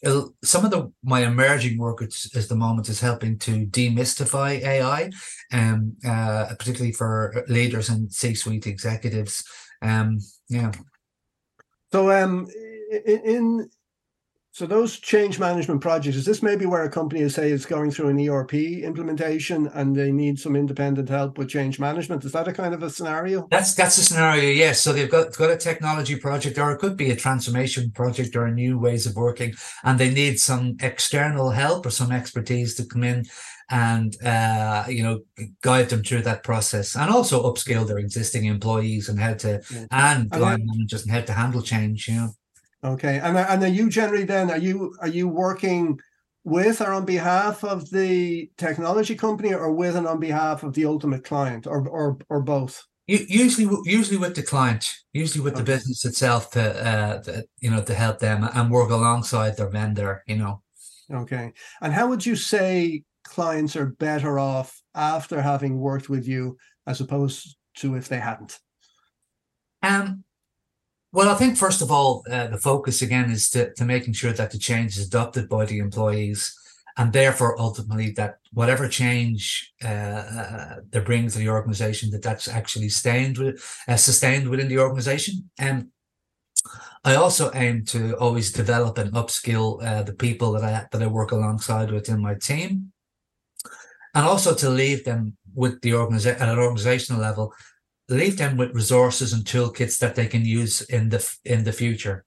some 0.04 0.64
of 0.64 0.70
the 0.70 0.92
my 1.02 1.26
emerging 1.26 1.78
work 1.78 2.02
at, 2.02 2.12
at 2.34 2.48
the 2.48 2.54
moment 2.54 2.88
is 2.88 3.00
helping 3.00 3.38
to 3.40 3.66
demystify 3.66 4.62
AI, 4.62 5.10
um, 5.52 5.96
uh, 6.06 6.46
particularly 6.58 6.92
for 6.92 7.44
leaders 7.48 7.88
and 7.88 8.12
C-suite 8.12 8.66
executives. 8.66 9.44
Um, 9.82 10.18
yeah, 10.48 10.72
So, 11.92 12.10
um, 12.10 12.48
in 13.06 13.68
so 14.58 14.66
those 14.66 14.98
change 14.98 15.38
management 15.38 15.80
projects, 15.80 16.16
is 16.16 16.24
this 16.24 16.42
maybe 16.42 16.66
where 16.66 16.82
a 16.82 16.90
company 16.90 17.20
is 17.20 17.36
say 17.36 17.52
is 17.52 17.64
going 17.64 17.92
through 17.92 18.08
an 18.08 18.28
ERP 18.28 18.54
implementation 18.54 19.68
and 19.68 19.94
they 19.94 20.10
need 20.10 20.36
some 20.40 20.56
independent 20.56 21.08
help 21.08 21.38
with 21.38 21.48
change 21.48 21.78
management? 21.78 22.24
Is 22.24 22.32
that 22.32 22.48
a 22.48 22.52
kind 22.52 22.74
of 22.74 22.82
a 22.82 22.90
scenario? 22.90 23.46
that's 23.52 23.74
that's 23.76 23.94
the 23.94 24.02
scenario. 24.02 24.50
Yes, 24.50 24.80
so 24.80 24.92
they've 24.92 25.08
got 25.08 25.36
got 25.36 25.52
a 25.52 25.56
technology 25.56 26.16
project, 26.16 26.58
or 26.58 26.72
it 26.72 26.78
could 26.78 26.96
be 26.96 27.12
a 27.12 27.16
transformation 27.16 27.92
project, 27.92 28.34
or 28.34 28.50
new 28.50 28.80
ways 28.80 29.06
of 29.06 29.14
working, 29.14 29.54
and 29.84 29.96
they 29.96 30.10
need 30.10 30.40
some 30.40 30.76
external 30.80 31.50
help 31.50 31.86
or 31.86 31.90
some 31.90 32.10
expertise 32.10 32.74
to 32.74 32.84
come 32.84 33.04
in 33.04 33.26
and 33.70 34.20
uh, 34.24 34.86
you 34.88 35.04
know 35.04 35.20
guide 35.62 35.88
them 35.90 36.02
through 36.02 36.22
that 36.22 36.42
process, 36.42 36.96
and 36.96 37.12
also 37.12 37.48
upskill 37.48 37.86
their 37.86 37.98
existing 37.98 38.46
employees 38.46 39.08
and 39.08 39.20
how 39.20 39.34
to 39.34 39.62
Yeah. 39.70 39.86
and 39.92 40.28
And 40.32 40.42
line 40.42 40.66
managers 40.66 41.02
and 41.02 41.12
how 41.12 41.20
to 41.20 41.32
handle 41.32 41.62
change. 41.62 42.08
You 42.08 42.14
know. 42.16 42.30
Okay, 42.84 43.18
and 43.18 43.36
are- 43.36 43.48
and 43.48 43.62
are 43.62 43.68
you 43.68 43.90
generally 43.90 44.24
then 44.24 44.50
are 44.50 44.58
you 44.58 44.94
are 45.00 45.08
you 45.08 45.28
working 45.28 45.98
with 46.44 46.80
or 46.80 46.92
on 46.92 47.04
behalf 47.04 47.64
of 47.64 47.90
the 47.90 48.50
technology 48.56 49.14
company 49.14 49.52
or 49.52 49.72
with 49.72 49.96
and 49.96 50.06
on 50.06 50.20
behalf 50.20 50.62
of 50.62 50.74
the 50.74 50.84
ultimate 50.86 51.24
client 51.24 51.66
or 51.66 51.86
or 51.88 52.18
or 52.28 52.40
both? 52.40 52.84
Usually, 53.06 53.66
usually 53.84 54.18
with 54.18 54.34
the 54.34 54.42
client, 54.42 54.94
usually 55.14 55.42
with 55.42 55.56
the 55.56 55.62
business 55.62 56.04
itself 56.04 56.50
to, 56.50 56.86
uh, 56.86 57.22
to, 57.22 57.44
you 57.58 57.70
know, 57.70 57.82
to 57.82 57.94
help 57.94 58.18
them 58.18 58.46
and 58.54 58.70
work 58.70 58.90
alongside 58.90 59.56
their 59.56 59.70
vendor, 59.70 60.22
you 60.26 60.36
know. 60.36 60.62
Okay, 61.10 61.54
and 61.80 61.92
how 61.94 62.06
would 62.08 62.24
you 62.26 62.36
say 62.36 63.04
clients 63.24 63.76
are 63.76 63.86
better 63.86 64.38
off 64.38 64.82
after 64.94 65.40
having 65.40 65.78
worked 65.78 66.10
with 66.10 66.28
you 66.28 66.58
as 66.86 67.00
opposed 67.00 67.56
to 67.76 67.94
if 67.94 68.08
they 68.08 68.18
hadn't? 68.18 68.58
Um, 69.82 70.24
well, 71.12 71.28
I 71.28 71.34
think 71.34 71.56
first 71.56 71.80
of 71.80 71.90
all, 71.90 72.24
uh, 72.30 72.48
the 72.48 72.58
focus 72.58 73.00
again 73.02 73.30
is 73.30 73.48
to, 73.50 73.72
to 73.74 73.84
making 73.84 74.12
sure 74.12 74.32
that 74.32 74.50
the 74.50 74.58
change 74.58 74.96
is 74.96 75.06
adopted 75.06 75.48
by 75.48 75.64
the 75.64 75.78
employees, 75.78 76.54
and 76.98 77.12
therefore 77.12 77.58
ultimately 77.58 78.10
that 78.12 78.38
whatever 78.52 78.88
change 78.88 79.72
uh, 79.82 79.88
uh, 79.88 80.74
they 80.90 81.00
bring 81.00 81.28
to 81.28 81.38
the 81.38 81.48
organization, 81.48 82.10
that 82.10 82.22
that's 82.22 82.48
actually 82.48 82.88
sustained 82.90 83.38
with, 83.38 83.64
uh, 83.88 83.96
sustained 83.96 84.48
within 84.48 84.68
the 84.68 84.78
organization. 84.78 85.48
And 85.58 85.88
I 87.04 87.14
also 87.14 87.50
aim 87.54 87.84
to 87.86 88.14
always 88.18 88.52
develop 88.52 88.98
and 88.98 89.12
upskill 89.12 89.82
uh, 89.82 90.02
the 90.02 90.14
people 90.14 90.52
that 90.52 90.64
I 90.64 90.86
that 90.90 91.02
I 91.02 91.06
work 91.06 91.32
alongside 91.32 91.90
within 91.90 92.20
my 92.20 92.34
team, 92.34 92.92
and 94.14 94.26
also 94.26 94.54
to 94.56 94.68
leave 94.68 95.04
them 95.04 95.38
with 95.54 95.80
the 95.80 95.94
organization 95.94 96.42
at 96.42 96.48
an 96.48 96.58
organizational 96.58 97.22
level 97.22 97.54
leave 98.08 98.38
them 98.38 98.56
with 98.56 98.74
resources 98.74 99.32
and 99.32 99.44
toolkits 99.44 99.98
that 99.98 100.14
they 100.14 100.26
can 100.26 100.44
use 100.44 100.82
in 100.82 101.08
the 101.10 101.36
in 101.44 101.64
the 101.64 101.72
future. 101.72 102.24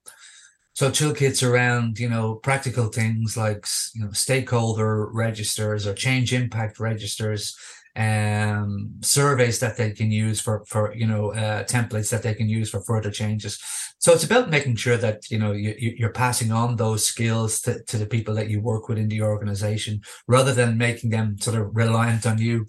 So 0.74 0.90
toolkits 0.90 1.48
around 1.48 2.00
you 2.00 2.10
know 2.10 2.36
practical 2.36 2.88
things 2.88 3.36
like 3.38 3.66
you 3.94 4.06
know 4.06 4.12
stakeholder 4.12 5.08
registers 5.12 5.86
or 5.86 5.94
change 5.94 6.34
impact 6.34 6.80
registers, 6.80 7.56
um, 7.96 8.92
surveys 9.02 9.60
that 9.60 9.78
they 9.78 9.92
can 9.92 10.12
use 10.12 10.40
for 10.40 10.64
for 10.68 10.94
you 10.96 11.06
know 11.08 11.34
uh, 11.34 11.64
templates 11.66 12.10
that 12.12 12.24
they 12.24 12.34
can 12.34 12.48
use 12.50 12.70
for 12.70 12.82
further 12.82 13.12
changes. 13.12 13.60
So 14.00 14.14
it's 14.14 14.24
about 14.24 14.50
making 14.50 14.78
sure 14.78 14.98
that 14.98 15.30
you 15.30 15.38
know 15.40 15.52
you, 15.52 15.76
you- 15.78 15.96
you're 15.98 16.14
passing 16.14 16.52
on 16.52 16.78
those 16.78 17.06
skills 17.06 17.62
to, 17.62 17.84
to 17.84 17.98
the 17.98 18.06
people 18.08 18.34
that 18.36 18.50
you 18.50 18.62
work 18.62 18.88
with 18.88 18.98
in 18.98 19.10
the 19.10 19.22
organization 19.22 20.02
rather 20.28 20.54
than 20.54 20.78
making 20.78 21.10
them 21.12 21.38
sort 21.40 21.58
of 21.58 21.76
reliant 21.76 22.26
on 22.26 22.38
you. 22.40 22.66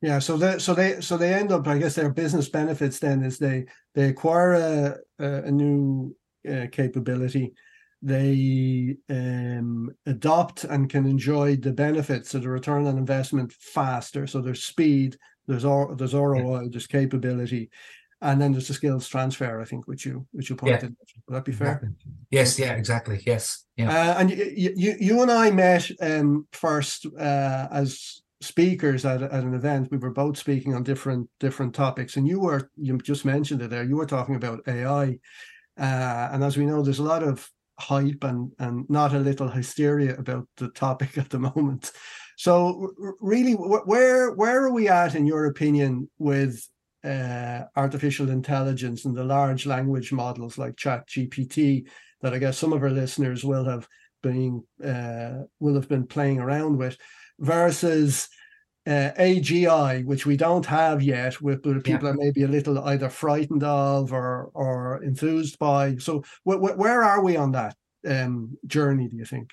Yeah, 0.00 0.20
so 0.20 0.36
they 0.36 0.58
so 0.58 0.74
they 0.74 1.00
so 1.00 1.16
they 1.16 1.34
end 1.34 1.50
up, 1.50 1.66
I 1.66 1.78
guess, 1.78 1.94
their 1.94 2.10
business 2.10 2.48
benefits 2.48 3.00
then 3.00 3.22
is 3.22 3.38
they 3.38 3.66
they 3.94 4.08
acquire 4.08 4.52
a 4.54 4.96
a, 5.18 5.42
a 5.44 5.50
new 5.50 6.14
uh, 6.48 6.66
capability, 6.70 7.52
they 8.00 8.96
um, 9.10 9.90
adopt 10.06 10.64
and 10.64 10.88
can 10.88 11.04
enjoy 11.04 11.56
the 11.56 11.72
benefits 11.72 12.34
of 12.34 12.42
the 12.42 12.48
return 12.48 12.86
on 12.86 12.96
investment 12.96 13.52
faster. 13.52 14.26
So 14.26 14.40
there's 14.40 14.62
speed, 14.62 15.16
there's 15.46 15.64
R, 15.64 15.94
there's 15.96 16.14
ROI, 16.14 16.68
there's 16.68 16.86
capability, 16.86 17.70
and 18.20 18.40
then 18.40 18.52
there's 18.52 18.68
the 18.68 18.74
skills 18.74 19.08
transfer. 19.08 19.60
I 19.60 19.64
think 19.64 19.88
which 19.88 20.06
you 20.06 20.26
which 20.30 20.48
you 20.48 20.56
pointed. 20.56 20.82
Yeah. 20.82 21.20
Would 21.26 21.36
that 21.36 21.44
be 21.44 21.52
fair? 21.52 21.92
Yes. 22.30 22.58
Yeah. 22.58 22.74
Exactly. 22.74 23.20
Yes. 23.26 23.64
Yeah. 23.76 23.90
Uh, 23.90 24.20
and 24.20 24.30
you, 24.30 24.72
you 24.76 24.96
you 25.00 25.22
and 25.22 25.30
I 25.30 25.50
met 25.50 25.90
um, 26.00 26.46
first 26.52 27.06
uh, 27.18 27.66
as 27.72 28.22
speakers 28.40 29.04
at, 29.04 29.22
at 29.22 29.44
an 29.44 29.54
event. 29.54 29.90
We 29.90 29.98
were 29.98 30.10
both 30.10 30.38
speaking 30.38 30.74
on 30.74 30.82
different 30.82 31.28
different 31.40 31.74
topics, 31.74 32.16
and 32.16 32.26
you 32.26 32.40
were 32.40 32.70
you 32.76 32.98
just 32.98 33.24
mentioned 33.24 33.62
it 33.62 33.70
there. 33.70 33.84
You 33.84 33.96
were 33.96 34.06
talking 34.06 34.36
about 34.36 34.66
AI. 34.66 35.18
Uh, 35.78 36.28
and 36.32 36.42
as 36.42 36.56
we 36.56 36.66
know, 36.66 36.82
there's 36.82 36.98
a 36.98 37.04
lot 37.04 37.22
of 37.22 37.48
hype 37.78 38.24
and 38.24 38.52
and 38.58 38.88
not 38.90 39.14
a 39.14 39.18
little 39.18 39.48
hysteria 39.48 40.16
about 40.16 40.48
the 40.56 40.68
topic 40.70 41.18
at 41.18 41.30
the 41.30 41.38
moment. 41.38 41.92
So 42.36 42.92
really, 43.20 43.52
where 43.52 44.32
where 44.32 44.64
are 44.64 44.72
we 44.72 44.88
at 44.88 45.14
in 45.14 45.26
your 45.26 45.46
opinion 45.46 46.08
with 46.18 46.64
uh, 47.04 47.62
artificial 47.76 48.30
intelligence 48.30 49.04
and 49.04 49.16
the 49.16 49.24
large 49.24 49.66
language 49.66 50.12
models 50.12 50.58
like 50.58 50.76
Chat 50.76 51.08
GPT 51.08 51.86
that 52.20 52.34
I 52.34 52.38
guess 52.38 52.58
some 52.58 52.72
of 52.72 52.82
our 52.82 52.90
listeners 52.90 53.44
will 53.44 53.64
have 53.64 53.86
been 54.22 54.64
uh, 54.84 55.42
will 55.60 55.74
have 55.74 55.88
been 55.88 56.06
playing 56.06 56.40
around 56.40 56.76
with 56.76 56.96
versus 57.38 58.28
uh, 58.86 59.12
AGI, 59.18 60.04
which 60.04 60.24
we 60.24 60.36
don't 60.36 60.64
have 60.64 61.02
yet, 61.02 61.40
with 61.42 61.62
but 61.62 61.84
people 61.84 62.08
yeah. 62.08 62.14
are 62.14 62.16
maybe 62.16 62.42
a 62.44 62.48
little 62.48 62.78
either 62.84 63.10
frightened 63.10 63.62
of 63.62 64.12
or 64.12 64.50
or 64.54 65.02
enthused 65.02 65.58
by. 65.58 65.96
So 65.96 66.22
wh- 66.44 66.56
wh- 66.56 66.78
where 66.78 67.02
are 67.02 67.22
we 67.22 67.36
on 67.36 67.52
that 67.52 67.76
um, 68.06 68.56
journey? 68.66 69.08
Do 69.08 69.16
you 69.16 69.26
think? 69.26 69.50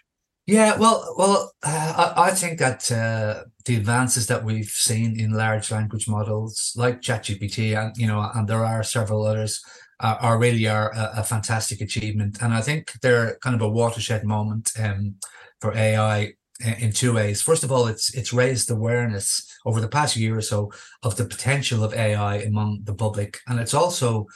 Yeah, 0.48 0.78
well, 0.78 1.16
well, 1.18 1.52
uh, 1.64 2.14
I, 2.16 2.28
I, 2.28 2.32
think 2.32 2.60
that 2.60 2.92
uh, 2.92 3.46
the 3.66 3.78
advances 3.78 4.28
that 4.28 4.44
we've 4.44 4.70
seen 4.70 5.20
in 5.20 5.32
large 5.32 5.72
language 5.72 6.08
models 6.08 6.72
like 6.76 7.02
ChatGPT, 7.02 7.76
and 7.76 7.98
you 7.98 8.06
know, 8.06 8.30
and 8.34 8.48
there 8.48 8.64
are 8.64 8.84
several 8.84 9.26
others, 9.26 9.60
uh, 10.00 10.18
are 10.22 10.38
really 10.38 10.68
are 10.68 10.94
a, 10.94 11.14
a, 11.18 11.24
fantastic 11.24 11.82
achievement, 11.82 12.38
and 12.44 12.54
I 12.54 12.62
think 12.62 12.94
they're 13.02 13.38
kind 13.42 13.56
of 13.56 13.62
a 13.64 13.70
watershed 13.70 14.24
moment 14.24 14.72
um, 14.80 15.16
for 15.60 15.76
AI 15.76 16.34
in 16.64 16.92
two 16.92 17.14
ways. 17.14 17.42
First 17.42 17.64
of 17.64 17.72
all, 17.72 17.88
it's 17.88 18.14
it's 18.14 18.34
raised 18.34 18.72
awareness 18.72 19.46
over 19.66 19.82
the 19.82 19.90
past 19.90 20.16
year 20.16 20.38
or 20.38 20.42
so 20.42 20.72
of 21.04 21.18
the 21.18 21.26
potential 21.26 21.84
of 21.84 21.94
AI 21.94 22.38
among 22.38 22.82
the 22.84 22.96
public, 22.96 23.40
and 23.48 23.60
it's 23.60 23.74
also 23.74 24.28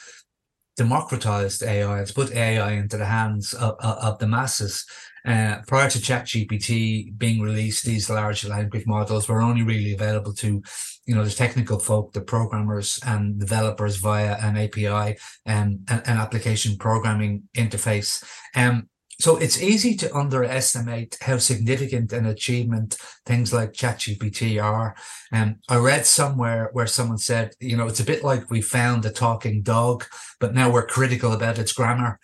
democratized 0.76 1.62
AI. 1.64 2.00
It's 2.00 2.12
put 2.12 2.32
AI 2.32 2.72
into 2.72 2.98
the 2.98 3.06
hands 3.06 3.54
of, 3.54 3.76
of, 3.80 3.98
of 3.98 4.20
the 4.20 4.28
masses. 4.28 4.86
Uh, 5.26 5.58
prior 5.68 5.90
to 5.90 6.00
ChatGPT 6.00 7.18
being 7.18 7.42
released, 7.42 7.84
these 7.84 8.10
large 8.10 8.46
language 8.46 8.86
models 8.88 9.28
were 9.28 9.42
only 9.42 9.62
really 9.62 9.94
available 9.94 10.34
to, 10.36 10.64
you 11.06 11.14
know, 11.14 11.26
the 11.26 11.32
technical 11.32 11.80
folk, 11.80 12.14
the 12.14 12.22
programmers 12.22 12.98
and 13.06 13.40
developers 13.40 13.98
via 13.98 14.38
an 14.42 14.56
API 14.58 15.18
and 15.46 15.80
an, 15.90 16.02
an 16.06 16.18
application 16.18 16.78
programming 16.78 17.44
interface. 17.56 18.24
Um, 18.56 18.88
so 19.20 19.36
it's 19.36 19.62
easy 19.62 19.96
to 19.98 20.16
underestimate 20.16 21.18
how 21.22 21.38
significant 21.38 22.14
an 22.14 22.26
achievement 22.26 22.98
things 23.26 23.52
like 23.52 23.74
ChatGPT 23.74 24.64
are. 24.64 24.96
And 25.34 25.52
um, 25.52 25.60
I 25.68 25.78
read 25.78 26.06
somewhere 26.06 26.70
where 26.72 26.88
someone 26.88 27.18
said, 27.18 27.54
you 27.60 27.76
know, 27.76 27.88
it's 27.88 28.00
a 28.00 28.06
bit 28.06 28.24
like 28.24 28.50
we 28.50 28.62
found 28.62 29.06
a 29.06 29.12
talking 29.12 29.62
dog, 29.62 30.06
but 30.40 30.56
now 30.56 30.72
we're 30.72 30.86
critical 30.86 31.34
about 31.34 31.60
its 31.60 31.74
grammar. 31.74 32.18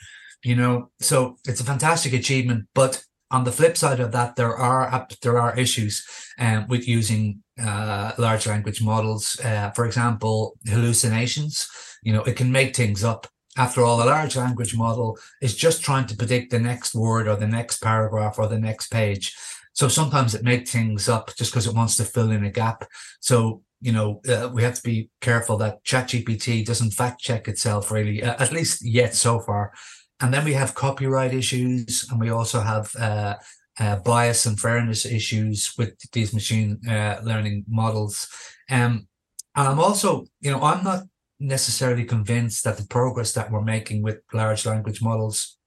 You 0.44 0.56
know, 0.56 0.92
so 1.00 1.38
it's 1.46 1.60
a 1.60 1.66
fantastic 1.66 2.14
achievement. 2.14 2.68
But 2.74 3.04
on 3.30 3.44
the 3.44 3.52
flip 3.52 3.76
side 3.76 4.00
of 4.00 4.12
that, 4.14 4.38
there 4.38 4.56
are 4.56 5.08
there 5.22 5.40
are 5.40 5.58
issues 5.58 6.06
um, 6.40 6.68
with 6.68 6.88
using 6.88 7.44
uh, 7.62 8.14
large 8.18 8.48
language 8.48 8.82
models. 8.82 9.38
Uh, 9.44 9.72
for 9.72 9.86
example, 9.86 10.58
hallucinations. 10.66 11.68
You 12.04 12.14
know, 12.14 12.24
it 12.24 12.38
can 12.38 12.52
make 12.52 12.76
things 12.76 13.04
up 13.04 13.28
after 13.58 13.84
all, 13.84 14.02
a 14.02 14.06
large 14.06 14.36
language 14.36 14.76
model 14.76 15.18
is 15.42 15.56
just 15.56 15.84
trying 15.84 16.08
to 16.08 16.16
predict 16.16 16.52
the 16.52 16.60
next 16.60 16.94
word 16.94 17.28
or 17.28 17.36
the 17.36 17.48
next 17.48 17.82
paragraph 17.82 18.38
or 18.38 18.48
the 18.48 18.60
next 18.60 18.92
page. 18.92 19.34
So 19.74 19.88
sometimes 19.88 20.36
it 20.36 20.44
makes 20.44 20.72
things 20.72 21.08
up 21.10 21.36
just 21.36 21.52
because 21.52 21.68
it 21.68 21.76
wants 21.76 21.98
to 21.98 22.06
fill 22.06 22.32
in 22.32 22.46
a 22.46 22.52
gap. 22.52 22.88
So, 23.20 23.62
you 23.82 23.92
know, 23.92 24.22
uh, 24.28 24.50
we 24.54 24.64
have 24.64 24.76
to 24.76 24.84
be 24.84 25.10
careful 25.22 25.58
that 25.58 25.84
ChatGPT 25.84 26.66
doesn't 26.66 26.92
fact 26.92 27.22
check 27.22 27.48
itself 27.48 27.92
really, 27.92 28.24
uh, 28.24 28.42
at 28.42 28.52
least 28.52 28.86
yet 28.86 29.16
so 29.16 29.40
far. 29.40 29.74
And 30.22 30.34
then 30.34 30.46
we 30.46 30.54
have 30.54 30.76
copyright 30.76 31.34
issues 31.34 32.08
and 32.10 32.20
we 32.20 32.30
also 32.30 32.62
have 32.62 32.94
uh, 32.96 33.36
uh 33.78 33.98
bias 33.98 34.46
and 34.46 34.58
fairness 34.58 35.06
issues 35.06 35.74
with 35.78 35.94
these 36.14 36.34
machine 36.34 36.80
uh, 36.88 37.20
learning 37.24 37.66
models. 37.68 38.30
Um, 38.70 39.08
and 39.56 39.68
I'm 39.68 39.80
also, 39.80 40.26
you 40.40 40.52
know, 40.52 40.62
I'm 40.62 40.84
not 40.84 41.04
necessarily 41.40 42.06
convinced 42.06 42.64
that 42.64 42.78
the 42.78 42.88
progress 42.88 43.34
that 43.34 43.52
we're 43.52 43.62
making 43.62 44.02
with 44.02 44.20
large 44.34 44.66
language 44.66 45.02
models 45.02 45.58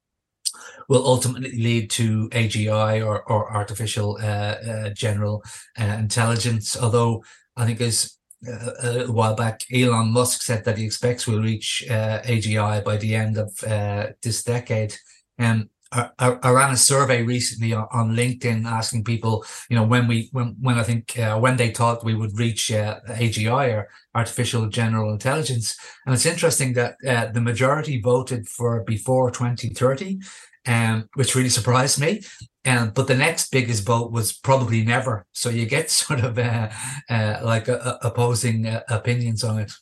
will 0.89 1.07
ultimately 1.07 1.53
lead 1.53 1.91
to 1.91 2.29
AGI 2.31 3.05
or, 3.05 3.23
or 3.31 3.53
artificial 3.53 4.19
uh, 4.21 4.25
uh, 4.25 4.91
general 4.91 5.43
uh, 5.79 5.85
intelligence. 5.85 6.77
Although 6.77 7.23
I 7.57 7.67
think 7.67 7.81
as 7.81 8.17
uh, 8.47 8.71
a 8.83 8.93
little 8.93 9.15
while 9.15 9.35
back, 9.35 9.63
Elon 9.73 10.13
Musk 10.13 10.43
said 10.43 10.65
that 10.65 10.79
he 10.79 10.85
expects 10.85 11.27
we'll 11.27 11.43
reach 11.43 11.85
uh, 11.91 12.23
AGI 12.23 12.85
by 12.85 12.97
the 12.97 13.15
end 13.15 13.37
of 13.37 13.63
uh, 13.65 14.09
this 14.23 14.43
decade. 14.43 14.95
And 15.37 15.69
I, 15.91 16.11
I, 16.19 16.51
ran 16.51 16.73
a 16.73 16.77
survey 16.77 17.23
recently 17.23 17.73
on, 17.73 18.15
LinkedIn 18.15 18.67
asking 18.67 19.05
people, 19.05 19.45
you 19.71 19.77
know, 19.77 19.85
when 19.85 20.07
we 20.07 20.29
when 20.33 20.55
when 20.61 20.77
I 20.77 20.83
think 20.83 21.19
uh, 21.19 21.39
when 21.39 21.57
they 21.57 21.71
thought 21.71 22.05
we 22.05 22.15
would 22.15 22.39
reach 22.39 22.71
uh, 22.71 23.01
AGI 23.09 23.73
or 23.75 23.89
artificial 24.15 24.69
general 24.69 25.13
intelligence, 25.13 25.77
and 26.05 26.15
it's 26.15 26.27
interesting 26.27 26.75
that 26.75 26.97
uh, 27.07 27.27
the 27.33 27.41
majority 27.41 28.01
voted 28.03 28.49
for 28.49 28.85
before 28.85 29.31
2030, 29.31 30.19
um, 30.67 31.09
which 31.15 31.35
really 31.35 31.49
surprised 31.49 31.99
me. 31.99 32.23
Um, 32.67 32.91
but 32.91 33.07
the 33.07 33.17
next 33.17 33.51
biggest 33.51 33.87
vote 33.87 34.13
was 34.13 34.33
probably 34.35 34.85
never. 34.85 35.25
So 35.33 35.49
you 35.49 35.65
get 35.65 35.91
sort 36.03 36.21
of 36.21 36.39
uh, 36.39 36.69
uh, 37.09 37.41
like 37.43 37.69
opposing 37.69 38.67
uh, 38.67 38.83
opinions 38.91 39.43
on 39.43 39.61
it. 39.61 39.73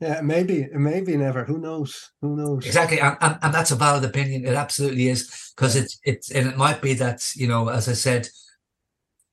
Yeah, 0.00 0.20
maybe, 0.20 0.68
maybe 0.72 1.16
never. 1.16 1.44
Who 1.44 1.58
knows? 1.58 2.12
Who 2.22 2.36
knows? 2.36 2.64
Exactly, 2.64 3.00
and, 3.00 3.16
and, 3.20 3.38
and 3.42 3.52
that's 3.52 3.72
a 3.72 3.76
valid 3.76 4.04
opinion. 4.04 4.46
It 4.46 4.54
absolutely 4.54 5.08
is 5.08 5.52
because 5.56 5.74
it's 5.74 5.98
it's 6.04 6.30
and 6.30 6.46
it 6.46 6.56
might 6.56 6.80
be 6.80 6.94
that 6.94 7.28
you 7.34 7.48
know, 7.48 7.68
as 7.68 7.88
I 7.88 7.94
said, 7.94 8.28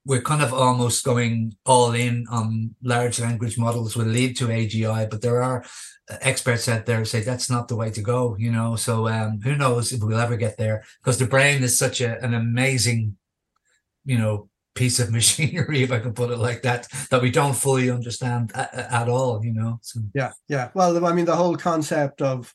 we're 0.06 0.22
kind 0.22 0.42
of 0.42 0.54
almost 0.54 1.06
going 1.06 1.56
all 1.66 1.92
in 1.92 2.26
on 2.32 2.76
large 2.82 3.20
language 3.20 3.60
models 3.60 3.96
will 3.96 4.06
lead 4.06 4.38
to 4.38 4.48
AGI, 4.48 5.08
but 5.08 5.22
there 5.22 5.44
are 5.44 5.64
experts 6.22 6.68
out 6.68 6.86
there 6.86 6.98
who 6.98 7.06
say 7.06 7.22
that's 7.22 7.50
not 7.50 7.68
the 7.68 7.76
way 7.76 7.92
to 7.92 8.02
go. 8.02 8.36
You 8.40 8.52
know, 8.52 8.76
so 8.76 9.08
um, 9.08 9.42
who 9.44 9.56
knows 9.56 9.92
if 9.92 10.02
we'll 10.02 10.20
ever 10.20 10.36
get 10.36 10.58
there 10.58 10.84
because 11.04 11.20
the 11.20 11.28
brain 11.28 11.62
is 11.62 11.78
such 11.78 12.02
a, 12.02 12.24
an 12.24 12.34
amazing, 12.34 13.18
you 14.04 14.18
know, 14.18 14.50
piece 14.76 15.00
of 15.00 15.12
machinery, 15.20 15.84
if 15.84 15.92
I 15.92 16.00
can 16.00 16.14
put 16.14 16.32
it 16.32 16.38
like 16.38 16.62
that, 16.62 16.88
that 17.10 17.22
we 17.22 17.32
don't 17.32 17.56
fully 17.56 17.90
understand 17.90 18.52
at, 18.54 18.74
at 18.74 19.10
all, 19.10 19.44
you 19.44 19.54
know. 19.54 19.80
So. 19.82 20.02
Yeah, 20.14 20.32
yeah. 20.48 20.70
Well, 20.74 21.06
I 21.06 21.14
mean, 21.14 21.26
the 21.26 21.36
whole 21.36 21.56
concept 21.56 22.22
of 22.22 22.54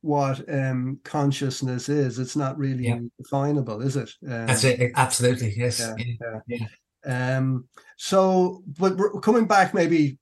what 0.00 0.42
um, 0.52 0.98
consciousness 1.04 1.88
is, 1.88 2.18
it's 2.18 2.36
not 2.36 2.58
really 2.58 2.86
yeah. 2.86 2.98
definable, 3.18 3.82
is 3.82 3.96
it? 3.96 4.10
Um, 4.24 4.46
That's 4.46 4.64
it. 4.64 4.92
Absolutely, 4.96 5.54
yes. 5.56 5.80
Yeah, 5.80 6.14
yeah. 6.48 6.58
yeah. 7.04 7.36
Um, 7.36 7.68
so, 7.96 8.62
but 8.78 8.96
coming 9.22 9.46
back, 9.46 9.74
maybe 9.74 10.18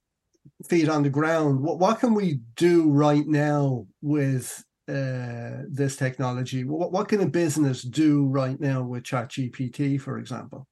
feet 0.67 0.89
on 0.89 1.03
the 1.03 1.09
ground. 1.09 1.59
What 1.59 1.79
what 1.79 1.99
can 1.99 2.13
we 2.13 2.41
do 2.55 2.89
right 2.89 3.25
now 3.27 3.87
with 4.01 4.63
uh, 4.87 5.63
this 5.69 5.95
technology? 5.95 6.63
What 6.63 6.91
what 6.91 7.07
can 7.07 7.21
a 7.21 7.27
business 7.27 7.81
do 7.81 8.27
right 8.27 8.59
now 8.59 8.83
with 8.83 9.03
ChatGPT, 9.03 9.99
for 9.99 10.17
example? 10.17 10.67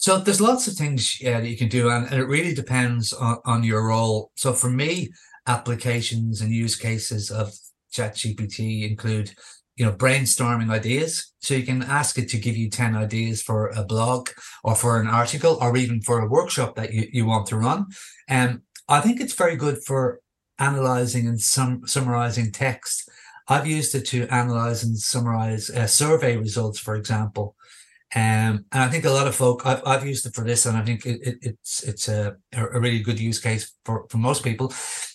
So 0.00 0.16
there's 0.16 0.40
lots 0.40 0.66
of 0.66 0.74
things 0.74 1.20
yeah, 1.20 1.40
that 1.40 1.46
you 1.46 1.58
can 1.58 1.68
do, 1.68 1.90
and, 1.90 2.06
and 2.06 2.14
it 2.14 2.24
really 2.24 2.54
depends 2.54 3.12
on, 3.12 3.36
on, 3.44 3.62
your 3.62 3.88
role. 3.88 4.32
So 4.34 4.54
for 4.54 4.70
me, 4.70 5.10
applications 5.46 6.40
and 6.40 6.50
use 6.50 6.74
cases 6.74 7.30
of 7.30 7.52
ChatGPT 7.92 8.88
include, 8.88 9.34
you 9.76 9.84
know, 9.84 9.92
brainstorming 9.92 10.70
ideas. 10.70 11.34
So 11.40 11.52
you 11.52 11.64
can 11.64 11.82
ask 11.82 12.16
it 12.16 12.30
to 12.30 12.38
give 12.38 12.56
you 12.56 12.70
10 12.70 12.96
ideas 12.96 13.42
for 13.42 13.68
a 13.68 13.84
blog 13.84 14.30
or 14.64 14.74
for 14.74 14.98
an 14.98 15.06
article 15.06 15.58
or 15.60 15.76
even 15.76 16.00
for 16.00 16.20
a 16.20 16.28
workshop 16.28 16.76
that 16.76 16.94
you, 16.94 17.06
you 17.12 17.26
want 17.26 17.46
to 17.48 17.58
run. 17.58 17.84
And 18.26 18.50
um, 18.50 18.62
I 18.88 19.02
think 19.02 19.20
it's 19.20 19.34
very 19.34 19.56
good 19.56 19.84
for 19.84 20.20
analyzing 20.58 21.28
and 21.28 21.38
sum, 21.38 21.82
summarizing 21.86 22.52
text. 22.52 23.06
I've 23.48 23.66
used 23.66 23.94
it 23.94 24.06
to 24.06 24.26
analyze 24.28 24.82
and 24.82 24.96
summarize 24.96 25.68
uh, 25.68 25.86
survey 25.86 26.38
results, 26.38 26.78
for 26.78 26.96
example. 26.96 27.54
Um, 28.14 28.64
and 28.72 28.82
I 28.82 28.88
think 28.88 29.04
a 29.04 29.10
lot 29.10 29.28
of 29.28 29.36
folk, 29.36 29.64
I've, 29.64 29.82
I've 29.86 30.06
used 30.06 30.26
it 30.26 30.34
for 30.34 30.42
this, 30.42 30.66
and 30.66 30.76
I 30.76 30.84
think 30.84 31.06
it, 31.06 31.20
it, 31.22 31.38
it's 31.42 31.84
it's 31.84 32.08
a, 32.08 32.36
a 32.52 32.80
really 32.80 33.00
good 33.00 33.20
use 33.20 33.38
case 33.38 33.72
for, 33.84 34.06
for 34.10 34.18
most 34.18 34.42
people. 34.42 34.72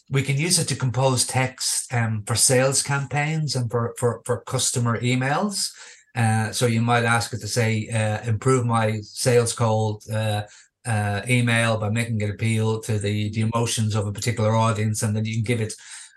we 0.09 0.21
can 0.21 0.37
use 0.37 0.59
it 0.59 0.67
to 0.69 0.75
compose 0.75 1.25
text 1.25 1.91
um, 1.93 2.23
for 2.25 2.35
sales 2.35 2.83
campaigns 2.83 3.55
and 3.55 3.69
for 3.69 3.93
for 3.97 4.21
for 4.25 4.41
customer 4.41 4.99
emails. 5.01 5.71
Uh, 6.15 6.51
so 6.51 6.65
you 6.65 6.81
might 6.81 7.03
ask 7.03 7.33
it 7.33 7.41
to 7.41 7.47
say, 7.47 7.89
uh, 7.89 8.21
improve 8.25 8.65
my 8.65 9.01
sales 9.01 9.51
call 9.51 10.01
uh, 10.13 10.43
uh, 10.85 11.21
email 11.27 11.77
by 11.77 11.89
making 11.89 12.21
it 12.21 12.29
appeal 12.29 12.79
to 12.81 12.97
the 12.99 13.29
the 13.31 13.41
emotions 13.41 13.95
of 13.95 14.07
a 14.07 14.13
particular 14.13 14.55
audience, 14.55 15.03
and 15.03 15.15
then 15.15 15.25
you 15.25 15.35
can 15.35 15.43
give 15.43 15.61
it 15.61 15.73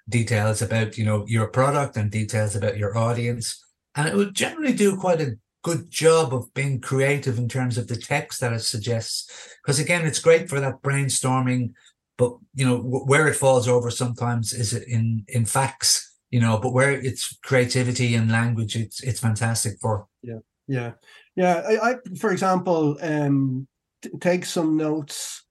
details 0.08 0.62
about 0.62 0.97
you 0.97 1.04
know 1.04 1.25
your 1.26 1.49
product 1.49 1.97
and 1.97 2.11
details 2.11 2.54
about 2.54 2.78
your 2.78 2.97
audience, 2.97 3.64
and 3.97 4.08
it 4.08 4.14
would 4.14 4.35
generally 4.35 4.75
do 4.75 4.97
quite 4.97 5.20
a 5.20 5.37
good 5.62 5.90
job 5.90 6.32
of 6.32 6.52
being 6.54 6.80
creative 6.80 7.38
in 7.38 7.48
terms 7.48 7.78
of 7.78 7.88
the 7.88 7.96
text 7.96 8.40
that 8.40 8.52
it 8.52 8.60
suggests. 8.60 9.56
Because 9.62 9.78
again, 9.78 10.06
it's 10.06 10.18
great 10.18 10.48
for 10.48 10.60
that 10.60 10.82
brainstorming, 10.82 11.72
but 12.18 12.36
you 12.54 12.66
know 12.66 12.78
where 12.78 13.28
it 13.28 13.36
falls 13.36 13.66
over 13.66 13.90
sometimes 13.90 14.52
is 14.52 14.74
it 14.74 14.86
in 14.86 15.24
in 15.28 15.46
facts 15.46 16.16
you 16.30 16.40
know 16.40 16.58
but 16.58 16.74
where 16.74 16.90
it's 16.90 17.38
creativity 17.42 18.14
and 18.14 18.30
language 18.30 18.76
it's 18.76 19.02
it's 19.02 19.20
fantastic 19.20 19.78
for 19.80 20.06
yeah 20.22 20.40
yeah 20.66 20.92
yeah 21.36 21.62
i, 21.66 21.90
I 21.90 21.94
for 22.18 22.30
example 22.32 22.98
um 23.00 23.66
t- 24.02 24.10
take 24.20 24.44
some 24.44 24.76
notes 24.76 25.44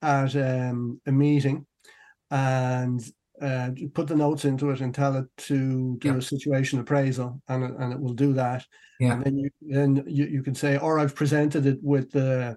at 0.00 0.34
um 0.36 1.00
a 1.06 1.12
meeting 1.12 1.66
and 2.30 3.02
uh, 3.42 3.70
put 3.92 4.06
the 4.06 4.16
notes 4.16 4.44
into 4.44 4.70
it 4.70 4.80
and 4.80 4.94
tell 4.94 5.16
it 5.16 5.26
to 5.36 5.96
do 5.98 6.08
Yeah. 6.08 6.16
a 6.16 6.22
situation 6.22 6.78
appraisal 6.78 7.42
and 7.48 7.64
it, 7.64 7.72
and 7.78 7.92
it 7.92 8.00
will 8.00 8.14
do 8.14 8.32
that 8.34 8.64
Yeah. 9.00 9.14
and 9.14 9.24
then 9.24 9.36
you 9.36 9.50
then 9.60 10.04
you, 10.06 10.26
you 10.26 10.42
can 10.42 10.54
say 10.54 10.78
or 10.78 10.98
i've 11.00 11.14
presented 11.14 11.66
it 11.66 11.78
with 11.82 12.10
the 12.12 12.56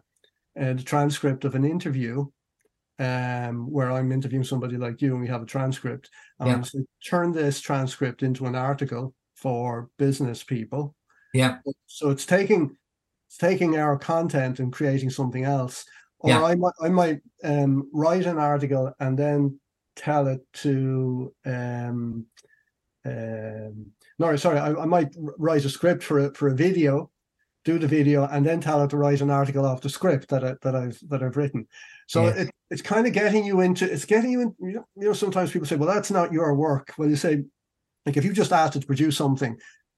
uh, 0.62 0.74
the 0.74 0.84
transcript 0.84 1.44
of 1.46 1.56
an 1.56 1.66
interview 1.66 2.26
um 3.00 3.70
where 3.72 3.92
i'm 3.92 4.12
interviewing 4.12 4.44
somebody 4.46 4.78
like 4.78 5.02
you 5.02 5.12
and 5.14 5.22
we 5.22 5.28
have 5.28 5.42
a 5.42 5.46
transcript 5.56 6.10
and 6.40 6.70
Yeah. 6.74 6.82
Turn 7.10 7.32
this 7.34 7.60
transcript 7.60 8.24
into 8.24 8.46
an 8.46 8.56
article 8.56 9.14
for 9.36 9.90
business 9.98 10.44
people 10.44 10.96
yeah 11.34 11.58
so 11.88 12.10
it's 12.10 12.26
taking 12.26 12.78
it's 13.28 13.38
taking 13.38 13.78
our 13.78 13.98
content 13.98 14.60
and 14.60 14.72
creating 14.72 15.10
something 15.10 15.44
else 15.44 15.84
or 16.20 16.30
Yeah. 16.30 16.44
i 16.44 16.56
might 16.56 16.78
i 16.82 16.90
might 16.90 17.20
um 17.44 17.90
write 17.92 18.26
an 18.28 18.38
article 18.38 18.94
and 19.00 19.18
then 19.20 19.60
tell 19.96 20.28
it 20.28 20.42
to 20.54 21.34
um 21.46 22.26
um 23.06 23.86
no 24.20 24.36
sorry 24.36 24.60
I, 24.60 24.74
I 24.74 24.86
might 24.86 25.16
write 25.38 25.66
a 25.66 25.70
script 25.70 26.04
for 26.04 26.20
a 26.20 26.34
for 26.34 26.48
a 26.48 26.56
video 26.56 27.12
do 27.64 27.80
the 27.80 27.88
video 27.88 28.26
and 28.28 28.46
then 28.46 28.62
tell 28.62 28.84
it 28.84 28.90
to 28.92 28.98
write 28.98 29.22
an 29.22 29.32
article 29.32 29.66
off 29.66 29.82
the 29.82 29.90
script 29.90 30.30
that 30.30 30.44
I, 30.44 30.54
that 30.62 30.76
I've 30.76 31.00
that 31.10 31.24
I've 31.24 31.38
written 31.38 31.68
so 32.08 32.26
Yeah. 32.28 32.34
it, 32.42 32.52
it's 32.70 32.82
kind 32.82 33.08
of 33.08 33.14
getting 33.14 33.46
you 33.46 33.62
into 33.62 33.92
it's 33.92 34.06
getting 34.06 34.32
you 34.32 34.42
in 34.42 34.56
you 34.60 34.84
know, 34.96 35.14
sometimes 35.14 35.52
people 35.52 35.68
say 35.68 35.76
well 35.76 35.94
that's 35.94 36.12
not 36.12 36.32
your 36.32 36.54
work 36.56 36.94
well 36.98 37.10
you 37.10 37.16
say 37.16 37.44
like 38.06 38.18
if 38.18 38.26
you 38.26 38.34
just 38.34 38.52
asked 38.54 38.76
it 38.76 38.82
to 38.82 38.88
produce 38.88 39.18
something 39.18 39.58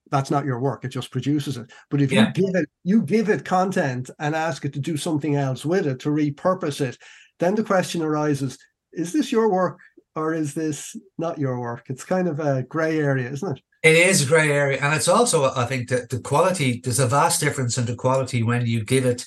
that's 0.09 0.31
not 0.31 0.45
your 0.45 0.59
work 0.59 0.85
it 0.85 0.89
just 0.89 1.11
produces 1.11 1.57
it 1.57 1.69
but 1.89 2.01
if 2.01 2.11
Yeah. 2.11 2.27
you 2.27 2.43
give 2.43 2.55
it 2.55 2.69
you 2.83 3.01
give 3.01 3.29
it 3.29 3.43
content 3.45 4.09
and 4.19 4.35
ask 4.35 4.63
it 4.65 4.73
to 4.73 4.79
do 4.79 4.95
something 4.97 5.35
else 5.35 5.65
with 5.65 5.85
it 5.87 5.99
to 5.99 6.09
repurpose 6.09 6.81
it 6.81 6.97
then 7.39 7.55
the 7.55 7.63
question 7.63 8.01
arises 8.01 8.57
is 8.93 9.11
this 9.11 9.31
your 9.31 9.49
work 9.49 9.77
or 10.17 10.33
is 10.33 10.53
this 10.53 10.95
not 11.17 11.37
your 11.37 11.59
work 11.59 11.83
it's 11.87 12.03
kind 12.03 12.27
of 12.27 12.39
a 12.39 12.63
gray 12.63 12.99
area 12.99 13.29
isn't 13.29 13.57
it 13.57 13.63
It 13.83 13.95
is 13.95 14.23
a 14.23 14.25
grey 14.25 14.49
area, 14.51 14.79
and 14.81 14.91
it's 14.97 15.07
also, 15.07 15.37
I 15.63 15.65
think, 15.69 15.89
that 15.89 16.09
the 16.09 16.19
quality. 16.19 16.81
There's 16.83 16.99
a 16.99 17.07
vast 17.07 17.39
difference 17.39 17.77
in 17.77 17.85
the 17.85 17.95
quality 17.95 18.41
when 18.41 18.65
you 18.65 18.83
give 18.83 19.05
it, 19.05 19.21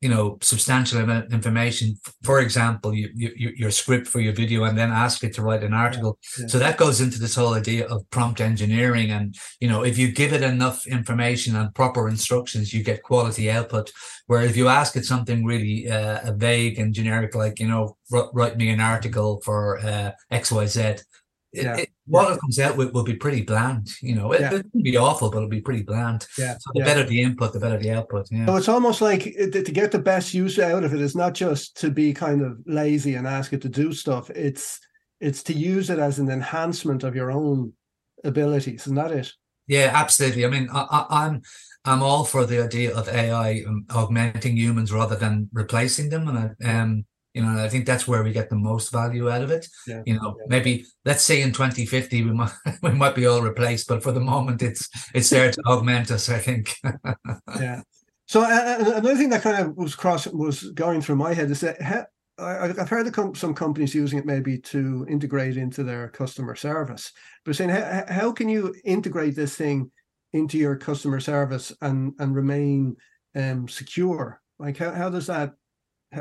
you 0.00 0.08
know, 0.08 0.38
substantial 0.42 1.00
amount 1.00 1.26
of 1.26 1.32
information. 1.32 1.96
For 2.22 2.40
example, 2.40 2.94
you, 2.94 3.08
you 3.14 3.30
you- 3.36 3.54
your 3.56 3.70
script 3.70 4.06
for 4.06 4.20
your 4.20 4.32
video, 4.32 4.64
and 4.64 4.76
then 4.78 4.90
ask 4.92 5.24
it 5.24 5.34
to 5.34 5.42
write 5.42 5.64
an 5.64 5.74
article. 5.74 6.18
yeah. 6.38 6.46
So 6.46 6.58
that 6.58 6.76
goes 6.78 7.00
into 7.00 7.18
this 7.18 7.34
whole 7.34 7.54
idea 7.54 7.86
of 7.88 8.08
prompt 8.10 8.40
engineering, 8.40 9.10
and 9.10 9.34
you 9.60 9.68
know, 9.68 9.82
if 9.84 9.98
you 9.98 10.12
give 10.12 10.32
it 10.32 10.42
enough 10.42 10.86
information 10.86 11.56
and 11.56 11.74
proper 11.74 12.08
instructions, 12.08 12.72
you 12.72 12.82
get 12.84 13.02
quality 13.02 13.50
output. 13.50 13.90
Where 14.26 14.42
if 14.42 14.56
you 14.56 14.68
ask 14.68 14.96
it 14.96 15.04
something 15.04 15.44
really 15.44 15.90
uh, 15.90 16.32
vague 16.36 16.78
and 16.78 16.94
generic, 16.94 17.34
like 17.34 17.58
you 17.60 17.68
know, 17.68 17.96
wr- 18.10 18.30
write 18.32 18.56
me 18.56 18.68
an 18.70 18.80
article 18.80 19.40
for 19.44 19.78
uh, 19.80 20.12
X 20.30 20.52
Y 21.54 21.60
Z. 21.60 21.60
It, 21.60 21.64
Yeah. 21.64 21.76
it, 21.82 21.90
what 22.06 22.32
it 22.32 22.40
comes 22.40 22.58
out 22.58 22.76
with 22.76 22.92
will 22.92 23.04
be 23.04 23.14
pretty 23.16 23.42
bland. 23.42 23.88
You 24.02 24.14
know, 24.14 24.32
it, 24.32 24.40
Yeah. 24.40 24.50
can 24.50 24.82
be 24.82 24.96
awful, 24.96 25.30
but 25.30 25.38
it'll 25.38 25.48
be 25.48 25.60
pretty 25.60 25.82
bland. 25.82 26.26
yeah 26.38 26.54
So 26.58 26.70
the 26.74 26.80
yeah. 26.80 26.84
better 26.84 27.04
the 27.04 27.20
input, 27.22 27.52
the 27.52 27.60
better 27.60 27.78
the 27.78 27.90
output. 27.92 28.28
Yeah. 28.30 28.46
So 28.46 28.56
it's 28.56 28.68
almost 28.68 29.00
like 29.00 29.26
it, 29.26 29.52
to 29.52 29.72
get 29.72 29.92
the 29.92 29.98
best 29.98 30.34
use 30.34 30.58
out 30.58 30.84
of 30.84 30.94
it 30.94 31.00
is 31.00 31.14
not 31.14 31.34
just 31.34 31.76
to 31.80 31.90
be 31.90 32.12
kind 32.14 32.42
of 32.42 32.58
lazy 32.66 33.14
and 33.16 33.26
ask 33.26 33.52
it 33.52 33.62
to 33.62 33.68
do 33.68 33.92
stuff. 33.92 34.30
It's 34.30 34.80
it's 35.20 35.42
to 35.44 35.52
use 35.52 35.90
it 35.90 35.98
as 35.98 36.18
an 36.20 36.30
enhancement 36.30 37.02
of 37.04 37.16
your 37.16 37.30
own 37.32 37.72
abilities, 38.24 38.82
isn't 38.82 38.94
that 38.94 39.10
it? 39.10 39.32
Yeah, 39.66 39.90
absolutely. 39.92 40.44
I 40.46 40.48
mean, 40.48 40.68
I, 40.72 40.80
I, 40.90 41.26
I'm 41.26 41.42
I'm 41.84 42.02
all 42.02 42.24
for 42.24 42.46
the 42.46 42.62
idea 42.64 42.94
of 42.96 43.08
AI 43.08 43.64
um, 43.66 43.84
augmenting 43.90 44.56
humans 44.56 44.92
rather 44.92 45.16
than 45.16 45.48
replacing 45.52 46.08
them, 46.10 46.28
and 46.28 46.38
I, 46.38 46.80
um, 46.80 47.04
you 47.38 47.44
know, 47.44 47.64
I 47.64 47.68
think 47.68 47.86
that's 47.86 48.08
where 48.08 48.24
we 48.24 48.32
get 48.32 48.50
the 48.50 48.56
most 48.56 48.90
value 48.90 49.30
out 49.30 49.42
of 49.42 49.50
it. 49.52 49.68
Yeah, 49.86 50.02
You 50.04 50.14
know, 50.14 50.34
yeah. 50.38 50.44
maybe 50.48 50.86
let's 51.04 51.22
say 51.22 51.40
in 51.40 51.52
2050 51.52 52.24
we 52.24 52.32
might 52.32 52.50
we 52.82 52.90
might 52.90 53.14
be 53.14 53.26
all 53.26 53.42
replaced, 53.42 53.86
but 53.86 54.02
for 54.02 54.10
the 54.10 54.18
moment 54.20 54.60
it's 54.60 54.88
it's 55.14 55.30
there 55.30 55.52
to 55.52 55.62
augment 55.66 56.10
us. 56.10 56.28
I 56.28 56.38
think. 56.38 56.74
Yeah. 57.60 57.82
So 58.26 58.42
uh, 58.42 58.76
another 58.96 59.16
thing 59.16 59.30
that 59.30 59.42
kind 59.42 59.58
of 59.64 59.76
was 59.76 59.94
cross 59.94 60.26
was 60.26 60.70
going 60.72 61.00
through 61.00 61.16
my 61.16 61.32
head 61.32 61.50
is 61.50 61.60
that 61.60 61.80
ha- 61.80 62.06
I, 62.38 62.68
I've 62.80 62.88
heard 62.88 63.10
com- 63.12 63.34
some 63.36 63.54
companies 63.54 63.94
using 63.94 64.18
it 64.18 64.26
maybe 64.26 64.58
to 64.58 65.06
integrate 65.08 65.56
into 65.56 65.82
their 65.84 66.08
customer 66.08 66.56
service, 66.56 67.12
but 67.44 67.54
saying 67.56 67.70
how, 67.70 68.04
how 68.08 68.32
can 68.32 68.48
you 68.48 68.74
integrate 68.84 69.36
this 69.36 69.54
thing 69.54 69.90
into 70.32 70.58
your 70.58 70.76
customer 70.76 71.20
service 71.20 71.72
and 71.80 72.12
and 72.18 72.34
remain 72.34 72.96
um, 73.36 73.68
secure? 73.68 74.42
Like 74.58 74.76
how, 74.76 74.90
how 74.90 75.08
does 75.08 75.26
that? 75.28 75.52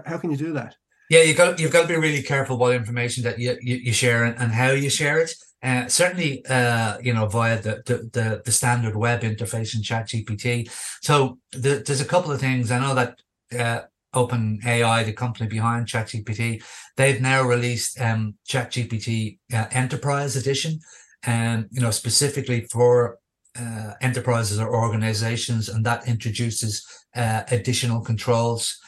How 0.05 0.17
can 0.19 0.29
you 0.31 0.37
do 0.37 0.53
that? 0.53 0.75
Yeah, 1.09 1.21
you 1.21 1.33
got 1.33 1.59
you've 1.59 1.71
got 1.71 1.83
to 1.83 1.87
be 1.87 1.95
really 1.95 2.21
careful 2.21 2.57
what 2.57 2.75
information 2.75 3.23
that 3.23 3.39
you 3.39 3.57
you, 3.61 3.75
you 3.77 3.93
share 3.93 4.25
and, 4.25 4.37
and 4.37 4.51
how 4.51 4.71
you 4.71 4.89
share 4.89 5.19
it. 5.19 5.33
Uh, 5.63 5.87
certainly, 5.87 6.45
uh, 6.47 6.97
you 7.01 7.13
know, 7.13 7.25
via 7.27 7.61
the, 7.61 7.81
the 7.85 8.09
the 8.13 8.41
the 8.43 8.51
standard 8.51 8.95
web 8.95 9.21
interface 9.21 9.73
in 9.73 9.81
ChatGPT. 9.81 10.69
So 11.01 11.39
the, 11.51 11.81
there's 11.85 12.01
a 12.01 12.05
couple 12.05 12.31
of 12.31 12.39
things. 12.39 12.71
I 12.71 12.79
know 12.79 12.93
that 12.93 13.21
uh, 13.57 13.81
OpenAI, 14.13 15.05
the 15.05 15.13
company 15.13 15.47
behind 15.47 15.87
ChatGPT, 15.87 16.63
they've 16.97 17.21
now 17.21 17.43
released 17.43 17.99
um, 18.01 18.35
ChatGPT 18.47 19.39
uh, 19.53 19.67
Enterprise 19.71 20.35
Edition, 20.35 20.79
and 21.23 21.67
you 21.71 21.81
know 21.81 21.91
specifically 21.91 22.67
for 22.69 23.17
uh, 23.57 23.93
enterprises 24.01 24.59
or 24.59 24.75
organizations, 24.75 25.69
and 25.69 25.85
that 25.85 26.07
introduces 26.07 26.85
uh, 27.15 27.43
additional 27.49 28.01
controls. 28.01 28.79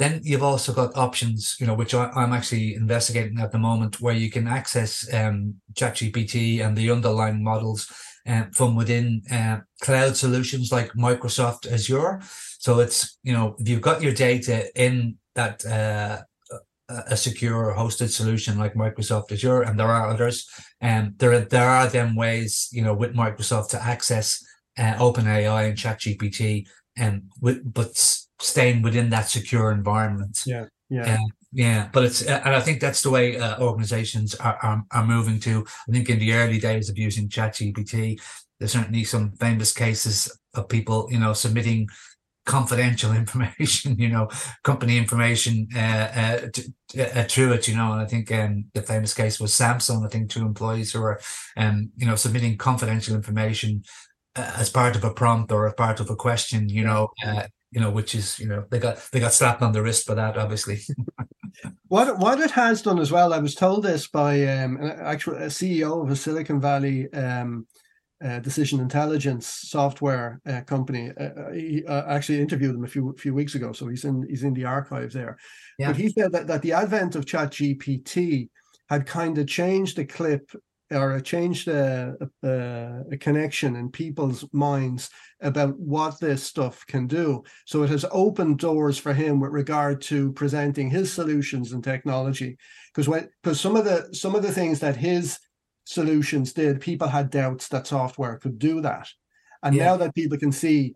Then 0.00 0.20
you've 0.24 0.48
also 0.50 0.72
got 0.72 0.96
options, 0.96 1.56
you 1.60 1.66
know, 1.66 1.74
which 1.74 1.94
I, 1.94 2.04
I'm 2.20 2.32
actually 2.32 2.74
investigating 2.74 3.38
at 3.38 3.52
the 3.52 3.58
moment, 3.58 4.00
where 4.00 4.14
you 4.22 4.30
can 4.30 4.46
access 4.48 4.90
um, 5.12 5.36
ChatGPT 5.78 6.64
and 6.64 6.74
the 6.74 6.90
underlying 6.90 7.44
models 7.44 7.80
um, 8.26 8.50
from 8.58 8.76
within 8.80 9.06
uh, 9.30 9.58
cloud 9.82 10.16
solutions 10.16 10.72
like 10.72 10.90
Microsoft 11.08 11.70
Azure. 11.70 12.20
So 12.58 12.80
it's, 12.80 13.18
you 13.22 13.34
know, 13.34 13.56
if 13.60 13.68
you've 13.68 13.88
got 13.90 14.02
your 14.02 14.14
data 14.28 14.56
in 14.74 15.16
that 15.34 15.64
uh, 15.66 16.22
a 16.88 17.16
secure 17.16 17.74
hosted 17.76 18.10
solution 18.10 18.58
like 18.58 18.74
Microsoft 18.74 19.30
Azure, 19.32 19.62
and 19.62 19.78
there 19.78 19.86
are 19.86 20.08
others, 20.08 20.48
and 20.80 21.04
there 21.18 21.32
are, 21.32 21.40
there 21.40 21.68
are 21.68 21.88
them 21.88 22.16
ways, 22.16 22.68
you 22.72 22.82
know, 22.82 22.94
with 22.94 23.14
Microsoft 23.14 23.68
to 23.70 23.82
access 23.82 24.42
uh, 24.78 24.94
OpenAI 24.94 25.68
and 25.68 25.78
ChatGPT, 25.78 26.66
and 26.96 27.14
with 27.40 27.60
but 27.78 27.94
staying 28.40 28.82
within 28.82 29.10
that 29.10 29.28
secure 29.28 29.70
environment. 29.70 30.42
Yeah. 30.46 30.66
Uh, 30.92 31.18
yeah, 31.52 31.88
but 31.92 32.04
it's 32.04 32.22
and 32.22 32.54
I 32.54 32.60
think 32.60 32.80
that's 32.80 33.02
the 33.02 33.10
way 33.10 33.36
uh, 33.36 33.60
organizations 33.60 34.34
are, 34.36 34.58
are 34.62 34.84
are 34.92 35.06
moving 35.06 35.40
to. 35.40 35.66
I 35.88 35.92
think 35.92 36.08
in 36.08 36.18
the 36.18 36.32
early 36.32 36.58
days 36.58 36.88
of 36.88 36.98
using 36.98 37.28
ChatGPT, 37.28 38.20
there's 38.58 38.72
certainly 38.72 39.04
some 39.04 39.32
famous 39.32 39.72
cases 39.72 40.36
of 40.54 40.68
people, 40.68 41.08
you 41.10 41.18
know, 41.18 41.32
submitting 41.32 41.88
confidential 42.46 43.12
information, 43.22 43.98
you 43.98 44.08
know, 44.08 44.28
company 44.62 44.96
information 44.96 45.68
uh, 45.74 45.78
uh, 45.78 46.48
uh, 47.00 47.24
through 47.24 47.52
it, 47.52 47.68
you 47.68 47.76
know. 47.76 47.92
And 47.92 48.02
I 48.02 48.06
think 48.06 48.30
um, 48.32 48.66
the 48.74 48.82
famous 48.82 49.14
case 49.14 49.40
was 49.40 49.52
Samsung. 49.52 50.04
I 50.04 50.08
think 50.08 50.30
two 50.30 50.42
employees 50.42 50.92
who 50.92 51.00
were, 51.00 51.20
um, 51.56 51.90
you 51.96 52.06
know, 52.06 52.16
submitting 52.16 52.58
confidential 52.58 53.14
information 53.16 53.82
uh, 54.36 54.52
as 54.56 54.70
part 54.70 54.94
of 54.94 55.04
a 55.04 55.12
prompt 55.12 55.50
or 55.50 55.66
as 55.66 55.74
part 55.74 56.00
of 56.00 56.10
a 56.10 56.16
question, 56.16 56.68
you 56.68 56.84
know, 56.84 57.08
uh, 57.26 57.46
you 57.70 57.80
know, 57.80 57.90
which 57.90 58.14
is, 58.14 58.38
you 58.38 58.46
know, 58.46 58.64
they 58.70 58.78
got 58.78 58.98
they 59.12 59.20
got 59.20 59.32
slapped 59.32 59.62
on 59.62 59.72
the 59.72 59.82
wrist 59.82 60.06
for 60.06 60.14
that, 60.14 60.36
obviously. 60.36 60.80
What 61.88 62.18
what 62.18 62.38
it 62.38 62.52
has 62.52 62.82
done 62.82 63.00
as 63.00 63.10
well, 63.10 63.34
I 63.34 63.38
was 63.38 63.56
told 63.56 63.82
this 63.82 64.06
by 64.06 64.46
um, 64.46 64.76
an 64.76 64.96
actual 65.00 65.34
a 65.34 65.46
CEO 65.46 66.02
of 66.02 66.10
a 66.10 66.14
Silicon 66.14 66.60
Valley 66.60 67.12
um, 67.12 67.66
uh, 68.24 68.38
decision 68.38 68.80
intelligence 68.80 69.46
software 69.46 70.40
uh, 70.46 70.60
company. 70.62 71.10
Uh, 71.18 71.24
uh, 71.24 71.50
he 71.52 71.84
uh, 71.86 72.04
actually 72.06 72.40
interviewed 72.40 72.76
him 72.76 72.84
a 72.84 72.88
few 72.88 73.14
few 73.18 73.34
weeks 73.34 73.56
ago, 73.56 73.72
so 73.72 73.88
he's 73.88 74.04
in 74.04 74.24
he's 74.28 74.44
in 74.44 74.54
the 74.54 74.64
archive 74.64 75.12
there. 75.12 75.36
Yeah. 75.78 75.88
But 75.88 75.96
he 75.96 76.10
said 76.10 76.32
that, 76.32 76.46
that 76.46 76.62
the 76.62 76.72
advent 76.72 77.16
of 77.16 77.26
Chat 77.26 77.50
GPT 77.50 78.48
had 78.88 79.06
kind 79.06 79.36
of 79.38 79.48
changed 79.48 79.96
the 79.96 80.04
clip 80.04 80.48
or 80.90 81.20
changed 81.20 81.68
a, 81.68 82.14
a, 82.42 82.48
uh, 82.48 83.02
a, 83.12 83.16
connection 83.16 83.76
in 83.76 83.90
people's 83.90 84.44
minds 84.52 85.10
about 85.40 85.78
what 85.78 86.18
this 86.18 86.42
stuff 86.42 86.84
can 86.86 87.06
do. 87.06 87.44
So 87.64 87.82
it 87.82 87.90
has 87.90 88.04
opened 88.10 88.58
doors 88.58 88.98
for 88.98 89.14
him 89.14 89.38
with 89.40 89.52
regard 89.52 90.00
to 90.02 90.32
presenting 90.32 90.90
his 90.90 91.12
solutions 91.12 91.72
and 91.72 91.82
technology. 91.82 92.56
Because 92.92 93.08
when 93.08 93.28
because 93.42 93.60
some 93.60 93.76
of 93.76 93.84
the 93.84 94.08
some 94.12 94.34
of 94.34 94.42
the 94.42 94.52
things 94.52 94.80
that 94.80 94.96
his 94.96 95.38
solutions 95.84 96.52
did, 96.52 96.80
people 96.80 97.08
had 97.08 97.30
doubts 97.30 97.68
that 97.68 97.86
software 97.86 98.38
could 98.38 98.58
do 98.58 98.80
that. 98.80 99.08
And 99.62 99.74
yeah. 99.74 99.86
now 99.86 99.96
that 99.98 100.14
people 100.14 100.38
can 100.38 100.52
see 100.52 100.94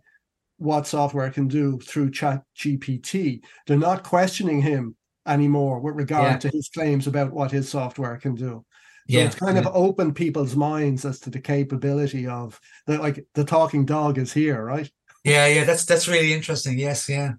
what 0.59 0.87
software 0.87 1.30
can 1.30 1.48
do 1.48 1.78
through 1.80 2.11
chat 2.11 2.42
gpt 2.57 3.42
they're 3.66 3.76
not 3.76 4.04
questioning 4.04 4.62
him 4.62 4.94
anymore 5.26 5.80
with 5.80 5.96
regard 5.96 6.33
yeah. 6.33 6.38
to 6.38 6.48
his 6.48 6.68
claims 6.68 7.07
about 7.07 7.33
what 7.33 7.50
his 7.50 7.68
software 7.68 8.16
can 8.16 8.35
do 8.35 8.64
so 9.09 9.19
yeah, 9.19 9.27
it's 9.27 9.35
kind 9.35 9.57
yeah. 9.57 9.64
of 9.64 9.77
opened 9.77 10.17
people's 10.17 10.57
minds 10.57 11.05
as 11.05 11.21
to 11.21 11.31
the 11.31 11.40
capability 11.40 12.27
of 12.27 12.59
like 12.87 13.27
the 13.35 13.45
talking 13.45 13.85
dog 13.85 14.17
is 14.17 14.33
here, 14.33 14.64
right? 14.64 14.90
Yeah, 15.25 15.47
yeah, 15.47 15.64
that's 15.64 15.85
that's 15.85 16.09
really 16.09 16.33
interesting. 16.33 16.79
Yes, 16.79 17.07
yeah. 17.09 17.33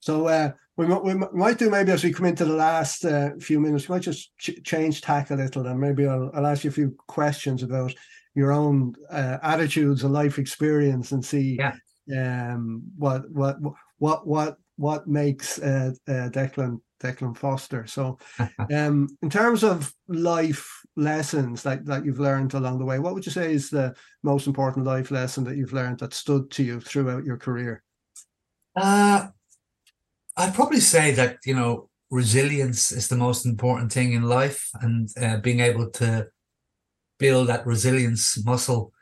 So 0.00 0.26
uh, 0.26 0.52
we, 0.76 0.86
we 0.86 1.14
might 1.14 1.58
do 1.58 1.70
maybe 1.70 1.92
as 1.92 2.04
we 2.04 2.12
come 2.12 2.26
into 2.26 2.44
the 2.44 2.54
last 2.54 3.04
uh, 3.04 3.30
few 3.40 3.60
minutes, 3.60 3.88
we 3.88 3.94
might 3.94 4.02
just 4.02 4.36
ch- 4.36 4.62
change 4.62 5.00
tack 5.00 5.30
a 5.30 5.36
little, 5.36 5.66
and 5.66 5.80
maybe 5.80 6.06
I'll, 6.06 6.30
I'll 6.34 6.46
ask 6.46 6.64
you 6.64 6.70
a 6.70 6.74
few 6.74 6.96
questions 7.06 7.62
about 7.62 7.94
your 8.34 8.52
own 8.52 8.94
uh, 9.10 9.38
attitudes 9.42 10.04
and 10.04 10.12
life 10.12 10.38
experience, 10.38 11.12
and 11.12 11.24
see 11.24 11.58
yeah. 11.58 11.74
um, 12.18 12.82
what 12.98 13.30
what 13.30 13.56
what 13.98 14.26
what 14.26 14.56
what 14.76 15.06
makes 15.06 15.58
uh, 15.60 15.92
uh, 16.08 16.28
Declan 16.30 16.80
Declan 17.02 17.36
Foster. 17.36 17.86
So, 17.86 18.18
um, 18.72 19.08
in 19.22 19.30
terms 19.30 19.64
of 19.64 19.92
life 20.08 20.68
lessons 20.96 21.62
that, 21.62 21.84
that 21.86 22.04
you've 22.04 22.20
learned 22.20 22.54
along 22.54 22.78
the 22.78 22.84
way, 22.84 22.98
what 22.98 23.14
would 23.14 23.26
you 23.26 23.32
say 23.32 23.52
is 23.52 23.70
the 23.70 23.94
most 24.22 24.46
important 24.46 24.86
life 24.86 25.10
lesson 25.10 25.44
that 25.44 25.56
you've 25.56 25.72
learned 25.72 25.98
that 25.98 26.14
stood 26.14 26.50
to 26.52 26.62
you 26.62 26.80
throughout 26.80 27.24
your 27.24 27.36
career? 27.36 27.82
Uh, 28.76 29.28
I'd 30.36 30.54
probably 30.54 30.80
say 30.80 31.12
that, 31.12 31.38
you 31.44 31.54
know, 31.54 31.88
resilience 32.10 32.92
is 32.92 33.08
the 33.08 33.16
most 33.16 33.46
important 33.46 33.92
thing 33.92 34.12
in 34.12 34.22
life 34.22 34.68
and 34.80 35.08
uh, 35.20 35.38
being 35.38 35.60
able 35.60 35.90
to 35.90 36.28
build 37.18 37.48
that 37.48 37.66
resilience 37.66 38.44
muscle 38.44 38.92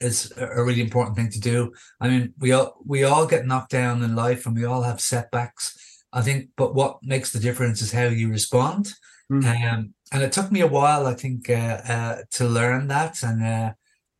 is 0.00 0.32
a 0.36 0.62
really 0.62 0.80
important 0.80 1.16
thing 1.16 1.30
to 1.30 1.40
do. 1.40 1.72
I 2.00 2.08
mean, 2.08 2.34
we 2.38 2.52
all 2.52 2.76
we 2.86 3.04
all 3.04 3.26
get 3.26 3.46
knocked 3.46 3.70
down 3.70 4.02
in 4.02 4.14
life 4.14 4.46
and 4.46 4.56
we 4.56 4.64
all 4.64 4.82
have 4.82 5.00
setbacks 5.00 5.76
I 6.12 6.22
think, 6.22 6.50
but 6.56 6.74
what 6.74 6.98
makes 7.02 7.32
the 7.32 7.38
difference 7.38 7.82
is 7.82 7.92
how 7.92 8.04
you 8.04 8.30
respond. 8.30 8.92
Mm. 9.30 9.44
Um, 9.44 9.94
and 10.12 10.22
it 10.22 10.32
took 10.32 10.50
me 10.50 10.62
a 10.62 10.66
while, 10.66 11.06
I 11.06 11.14
think, 11.14 11.50
uh, 11.50 11.80
uh, 11.86 12.16
to 12.32 12.46
learn 12.46 12.88
that. 12.88 13.22
And 13.22 13.44
uh, 13.44 13.72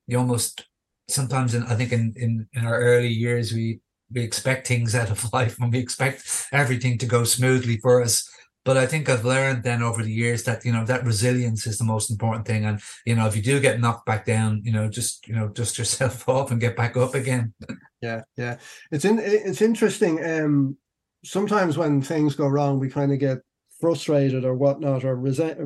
you 0.06 0.18
almost 0.18 0.66
sometimes, 1.08 1.54
in, 1.54 1.62
I 1.64 1.74
think, 1.74 1.92
in, 1.92 2.12
in 2.16 2.46
in 2.52 2.66
our 2.66 2.78
early 2.78 3.08
years, 3.08 3.52
we 3.52 3.80
we 4.12 4.22
expect 4.22 4.66
things 4.66 4.94
out 4.94 5.10
of 5.10 5.32
life 5.32 5.58
and 5.60 5.72
we 5.72 5.78
expect 5.78 6.46
everything 6.52 6.98
to 6.98 7.06
go 7.06 7.24
smoothly 7.24 7.78
for 7.78 8.02
us. 8.02 8.28
But 8.64 8.76
I 8.76 8.86
think 8.86 9.08
I've 9.08 9.24
learned 9.24 9.62
then 9.62 9.82
over 9.82 10.02
the 10.02 10.12
years 10.12 10.42
that 10.44 10.62
you 10.62 10.72
know 10.72 10.84
that 10.84 11.04
resilience 11.04 11.66
is 11.66 11.78
the 11.78 11.84
most 11.84 12.10
important 12.10 12.46
thing. 12.46 12.66
And 12.66 12.80
you 13.06 13.14
know, 13.14 13.26
if 13.26 13.34
you 13.34 13.40
do 13.40 13.60
get 13.60 13.80
knocked 13.80 14.04
back 14.04 14.26
down, 14.26 14.60
you 14.62 14.72
know, 14.72 14.90
just 14.90 15.26
you 15.26 15.34
know, 15.34 15.48
dust 15.48 15.78
yourself 15.78 16.28
off 16.28 16.50
and 16.50 16.60
get 16.60 16.76
back 16.76 16.96
up 16.98 17.14
again. 17.14 17.54
Yeah, 18.02 18.22
yeah, 18.36 18.58
it's 18.90 19.06
in 19.06 19.18
it's 19.18 19.62
interesting. 19.62 20.22
Um, 20.22 20.76
sometimes 21.24 21.76
when 21.76 22.02
things 22.02 22.34
go 22.34 22.46
wrong, 22.46 22.78
we 22.78 22.88
kind 22.88 23.12
of 23.12 23.18
get 23.18 23.38
frustrated 23.80 24.44
or 24.44 24.54
whatnot, 24.54 25.04
or 25.04 25.16
resent 25.16 25.58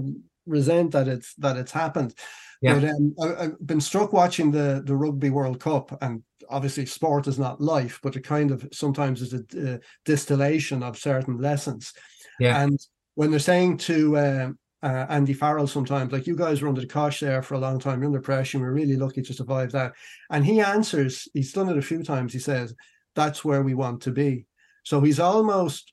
resent 0.46 0.92
that 0.92 1.08
it's 1.08 1.34
that 1.36 1.56
it's 1.56 1.72
happened. 1.72 2.14
Yeah. 2.60 2.74
But 2.74 2.84
um, 2.90 3.14
I, 3.22 3.42
have 3.42 3.66
been 3.66 3.80
struck 3.80 4.12
watching 4.12 4.50
the 4.50 4.82
the 4.84 4.96
Rugby 4.96 5.30
World 5.30 5.60
Cup, 5.60 5.96
and 6.02 6.22
obviously 6.48 6.86
sport 6.86 7.26
is 7.26 7.38
not 7.38 7.60
life, 7.60 7.98
but 8.02 8.16
it 8.16 8.22
kind 8.22 8.50
of 8.50 8.68
sometimes 8.72 9.22
is 9.22 9.34
a, 9.34 9.80
distillation 10.04 10.82
of 10.82 10.98
certain 10.98 11.38
lessons. 11.38 11.92
Yeah. 12.38 12.62
And 12.62 12.78
when 13.14 13.30
they're 13.30 13.40
saying 13.40 13.78
to 13.78 14.16
uh, 14.16 14.50
uh, 14.82 15.06
Andy 15.08 15.32
Farrell 15.32 15.66
sometimes, 15.66 16.12
like 16.12 16.26
you 16.26 16.36
guys 16.36 16.62
were 16.62 16.68
under 16.68 16.80
the 16.80 16.86
cosh 16.86 17.20
there 17.20 17.42
for 17.42 17.54
a 17.54 17.58
long 17.58 17.78
time, 17.78 18.00
you're 18.00 18.08
under 18.08 18.20
pressure, 18.20 18.58
we're 18.58 18.72
really 18.72 18.96
lucky 18.96 19.22
to 19.22 19.34
survive 19.34 19.72
that. 19.72 19.92
And 20.30 20.44
he 20.44 20.60
answers, 20.60 21.28
he's 21.34 21.52
done 21.52 21.68
it 21.68 21.78
a 21.78 21.82
few 21.82 22.02
times. 22.02 22.32
He 22.32 22.38
says, 22.38 22.74
"That's 23.14 23.44
where 23.44 23.62
we 23.62 23.74
want 23.74 24.02
to 24.02 24.10
be." 24.12 24.46
So 24.82 25.00
he's 25.00 25.20
almost 25.20 25.92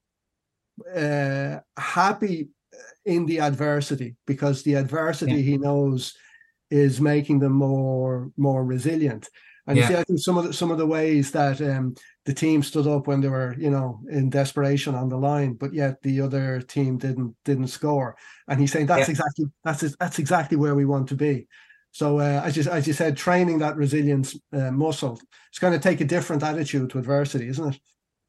uh, 0.96 1.60
happy 1.78 2.50
in 3.06 3.26
the 3.26 3.40
adversity 3.40 4.16
because 4.26 4.64
the 4.64 4.76
adversity 4.76 5.34
yeah. 5.34 5.52
he 5.52 5.58
knows 5.58 6.14
is 6.72 7.02
making 7.02 7.40
them 7.40 7.54
more 7.54 8.32
more 8.38 8.64
resilient. 8.64 9.30
And 9.68 9.78
yeah. 9.78 9.84
you 9.84 9.90
see, 9.90 10.00
I 10.00 10.04
think 10.04 10.20
some 10.20 10.38
of 10.38 10.46
the, 10.46 10.54
some 10.54 10.72
of 10.72 10.80
the 10.80 10.88
ways 10.88 11.32
that 11.32 11.62
um, 11.62 11.94
the 12.26 12.34
team 12.34 12.64
stood 12.64 12.88
up 12.88 13.06
when 13.06 13.22
they 13.22 13.28
were, 13.28 13.56
you 13.58 13.70
know, 13.70 14.00
in 14.10 14.30
desperation 14.30 14.96
on 14.96 15.10
the 15.10 15.18
line, 15.18 15.54
but 15.54 15.74
yet 15.74 16.02
the 16.02 16.22
other 16.22 16.60
team 16.62 16.98
didn't 16.98 17.36
didn't 17.46 17.68
score. 17.68 18.16
And 18.48 18.60
he's 18.60 18.72
saying 18.72 18.88
that's 18.88 19.08
yeah. 19.08 19.12
exactly 19.12 19.46
that's 19.64 19.96
that's 19.98 20.20
exactly 20.20 20.58
where 20.58 20.76
we 20.76 20.86
want 20.86 21.10
to 21.10 21.16
be. 21.16 21.48
So 21.92 22.20
uh, 22.20 22.42
as 22.44 22.58
you 22.58 22.64
as 22.72 22.88
you 22.88 22.94
said, 22.94 23.16
training 23.16 23.60
that 23.60 23.76
resilience 23.76 24.36
uh, 24.54 24.72
muscle, 24.72 25.20
it's 25.50 25.60
going 25.60 25.74
to 25.74 25.80
take 25.80 26.02
a 26.02 26.06
different 26.06 26.44
attitude 26.44 26.90
to 26.92 27.00
adversity, 27.00 27.48
isn't 27.48 27.76
it? 27.76 27.80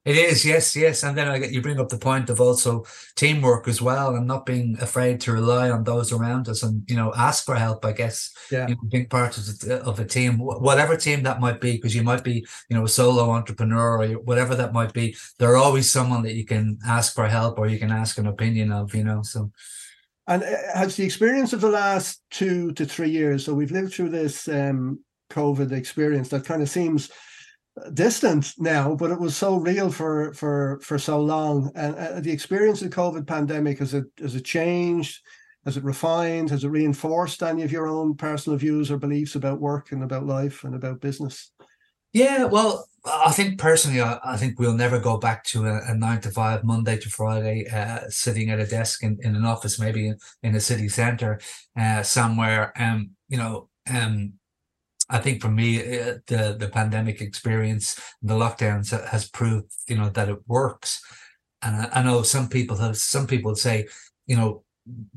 It 0.02 0.16
is, 0.16 0.46
yes, 0.46 0.74
yes. 0.74 1.02
And 1.02 1.16
then 1.16 1.28
I 1.28 1.38
get 1.38 1.52
you 1.52 1.60
bring 1.60 1.78
up 1.78 1.90
the 1.90 1.98
point 1.98 2.30
of 2.30 2.40
also 2.40 2.84
teamwork 3.16 3.68
as 3.68 3.82
well 3.82 4.16
and 4.16 4.26
not 4.26 4.46
being 4.46 4.78
afraid 4.80 5.20
to 5.22 5.32
rely 5.32 5.68
on 5.68 5.84
those 5.84 6.10
around 6.10 6.48
us 6.48 6.62
and, 6.62 6.88
you 6.88 6.96
know, 6.96 7.12
ask 7.14 7.44
for 7.44 7.54
help, 7.54 7.84
I 7.84 7.92
guess. 7.92 8.32
Yeah. 8.50 8.66
You 8.66 8.76
know, 8.76 8.80
being 8.90 9.08
part 9.08 9.36
of, 9.36 9.58
the, 9.58 9.82
of 9.82 10.00
a 10.00 10.06
team, 10.06 10.38
whatever 10.38 10.96
team 10.96 11.22
that 11.24 11.38
might 11.38 11.60
be, 11.60 11.72
because 11.72 11.94
you 11.94 12.02
might 12.02 12.24
be, 12.24 12.46
you 12.70 12.76
know, 12.78 12.84
a 12.84 12.88
solo 12.88 13.30
entrepreneur 13.30 14.00
or 14.00 14.08
whatever 14.12 14.54
that 14.54 14.72
might 14.72 14.94
be. 14.94 15.16
There's 15.38 15.60
always 15.60 15.90
someone 15.90 16.22
that 16.22 16.34
you 16.34 16.46
can 16.46 16.78
ask 16.86 17.14
for 17.14 17.28
help 17.28 17.58
or 17.58 17.66
you 17.66 17.78
can 17.78 17.92
ask 17.92 18.16
an 18.16 18.26
opinion 18.26 18.72
of, 18.72 18.94
you 18.94 19.04
know, 19.04 19.20
so. 19.22 19.52
And 20.26 20.42
uh, 20.42 20.56
has 20.74 20.96
the 20.96 21.04
experience 21.04 21.52
of 21.52 21.60
the 21.60 21.68
last 21.68 22.22
two 22.30 22.72
to 22.72 22.86
three 22.86 23.10
years, 23.10 23.44
so 23.44 23.52
we've 23.52 23.72
lived 23.72 23.92
through 23.92 24.10
this 24.10 24.48
um, 24.48 25.00
COVID 25.30 25.72
experience 25.72 26.30
that 26.30 26.46
kind 26.46 26.62
of 26.62 26.70
seems 26.70 27.10
distant 27.92 28.52
now, 28.58 28.94
but 28.94 29.10
it 29.10 29.20
was 29.20 29.36
so 29.36 29.56
real 29.56 29.90
for 29.90 30.32
for 30.34 30.80
for 30.82 30.98
so 30.98 31.20
long. 31.20 31.70
And 31.74 31.94
uh, 31.94 32.20
the 32.20 32.32
experience 32.32 32.82
of 32.82 32.90
the 32.90 32.96
COVID 32.96 33.26
pandemic 33.26 33.78
has 33.78 33.94
it 33.94 34.04
has 34.18 34.34
it 34.34 34.44
changed? 34.44 35.20
Has 35.64 35.76
it 35.76 35.84
refined? 35.84 36.50
Has 36.50 36.64
it 36.64 36.68
reinforced 36.68 37.42
any 37.42 37.62
of 37.62 37.72
your 37.72 37.86
own 37.86 38.14
personal 38.14 38.58
views 38.58 38.90
or 38.90 38.96
beliefs 38.96 39.34
about 39.34 39.60
work 39.60 39.92
and 39.92 40.02
about 40.02 40.26
life 40.26 40.64
and 40.64 40.74
about 40.74 41.00
business? 41.00 41.52
Yeah, 42.12 42.44
well, 42.44 42.88
I 43.04 43.30
think 43.30 43.58
personally, 43.58 44.00
I, 44.00 44.18
I 44.24 44.36
think 44.36 44.58
we'll 44.58 44.74
never 44.74 44.98
go 44.98 45.18
back 45.18 45.44
to 45.44 45.66
a, 45.66 45.80
a, 45.90 45.94
nine 45.94 46.20
to 46.22 46.30
five, 46.30 46.64
Monday 46.64 46.98
to 46.98 47.08
Friday, 47.08 47.68
uh, 47.68 48.00
sitting 48.08 48.50
at 48.50 48.58
a 48.58 48.66
desk 48.66 49.04
in, 49.04 49.18
in 49.22 49.36
an 49.36 49.44
office, 49.44 49.78
maybe 49.78 50.08
in, 50.08 50.18
in 50.42 50.56
a 50.56 50.60
city 50.60 50.88
center 50.88 51.40
uh, 51.78 52.02
somewhere. 52.02 52.72
Um, 52.76 53.10
you 53.28 53.38
know, 53.38 53.68
um, 53.88 54.32
I 55.10 55.18
think 55.18 55.42
for 55.42 55.50
me, 55.50 55.78
uh, 55.78 56.18
the 56.26 56.56
the 56.58 56.70
pandemic 56.72 57.20
experience, 57.20 58.00
the 58.22 58.34
lockdowns 58.34 58.90
has 59.08 59.28
proved, 59.28 59.72
you 59.88 59.96
know, 59.96 60.08
that 60.10 60.28
it 60.28 60.38
works. 60.46 61.02
And 61.62 61.76
I, 61.76 62.00
I 62.00 62.02
know 62.02 62.22
some 62.22 62.48
people 62.48 62.76
have, 62.76 62.96
some 62.96 63.26
people 63.26 63.54
say, 63.54 63.88
you 64.26 64.36
know, 64.36 64.64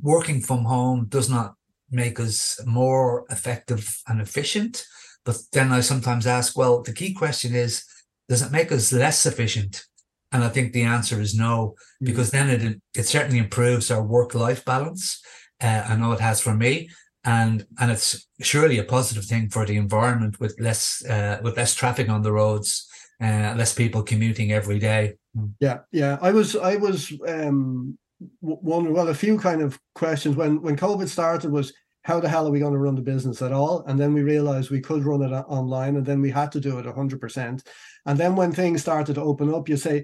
working 0.01 0.41
from 0.41 0.65
home 0.65 1.05
does 1.07 1.29
not 1.29 1.53
make 1.89 2.19
us 2.19 2.59
more 2.65 3.25
effective 3.29 4.01
and 4.07 4.19
efficient. 4.19 4.85
But 5.25 5.37
then 5.53 5.71
I 5.71 5.81
sometimes 5.81 6.27
ask, 6.27 6.57
well, 6.57 6.81
the 6.81 6.93
key 6.93 7.13
question 7.13 7.55
is, 7.55 7.85
does 8.27 8.41
it 8.41 8.51
make 8.51 8.71
us 8.71 8.91
less 8.91 9.25
efficient? 9.25 9.85
And 10.31 10.43
I 10.43 10.49
think 10.49 10.73
the 10.73 10.83
answer 10.83 11.21
is 11.21 11.35
no, 11.35 11.75
mm. 12.01 12.07
because 12.07 12.31
then 12.31 12.49
it 12.49 12.81
it 12.95 13.03
certainly 13.03 13.37
improves 13.37 13.91
our 13.91 14.03
work 14.03 14.33
life 14.33 14.65
balance. 14.65 15.21
Uh, 15.61 15.83
I 15.87 15.95
know 15.95 16.11
it 16.11 16.19
has 16.19 16.41
for 16.41 16.55
me, 16.55 16.89
and 17.25 17.65
and 17.79 17.91
it's 17.91 18.27
surely 18.41 18.79
a 18.79 18.83
positive 18.83 19.25
thing 19.25 19.49
for 19.49 19.65
the 19.65 19.77
environment 19.77 20.39
with 20.39 20.59
less 20.59 21.03
uh, 21.05 21.39
with 21.43 21.57
less 21.57 21.73
traffic 21.73 22.09
on 22.09 22.21
the 22.21 22.31
roads, 22.31 22.87
uh, 23.21 23.53
less 23.57 23.73
people 23.73 24.03
commuting 24.03 24.51
every 24.51 24.79
day. 24.79 25.13
Yeah, 25.59 25.79
yeah. 25.91 26.17
I 26.21 26.31
was 26.31 26.55
I 26.55 26.75
was 26.75 27.11
um, 27.27 27.97
wondering. 28.41 28.95
Well, 28.95 29.07
a 29.07 29.13
few 29.13 29.37
kind 29.37 29.61
of 29.61 29.79
questions 29.95 30.35
when 30.35 30.61
when 30.61 30.75
COVID 30.75 31.07
started 31.07 31.51
was 31.51 31.73
how 32.03 32.19
the 32.19 32.27
hell 32.27 32.45
are 32.45 32.51
we 32.51 32.59
going 32.59 32.73
to 32.73 32.79
run 32.79 32.95
the 32.95 33.01
business 33.01 33.41
at 33.41 33.53
all? 33.53 33.85
And 33.87 33.97
then 33.97 34.13
we 34.13 34.23
realized 34.23 34.69
we 34.69 34.81
could 34.81 35.05
run 35.05 35.21
it 35.21 35.31
online, 35.31 35.95
and 35.95 36.05
then 36.05 36.21
we 36.21 36.29
had 36.29 36.51
to 36.51 36.59
do 36.59 36.79
it 36.79 36.85
hundred 36.85 37.21
percent. 37.21 37.63
And 38.05 38.19
then 38.19 38.35
when 38.35 38.51
things 38.51 38.81
started 38.81 39.15
to 39.15 39.21
open 39.21 39.53
up, 39.53 39.69
you 39.69 39.77
say, 39.77 40.03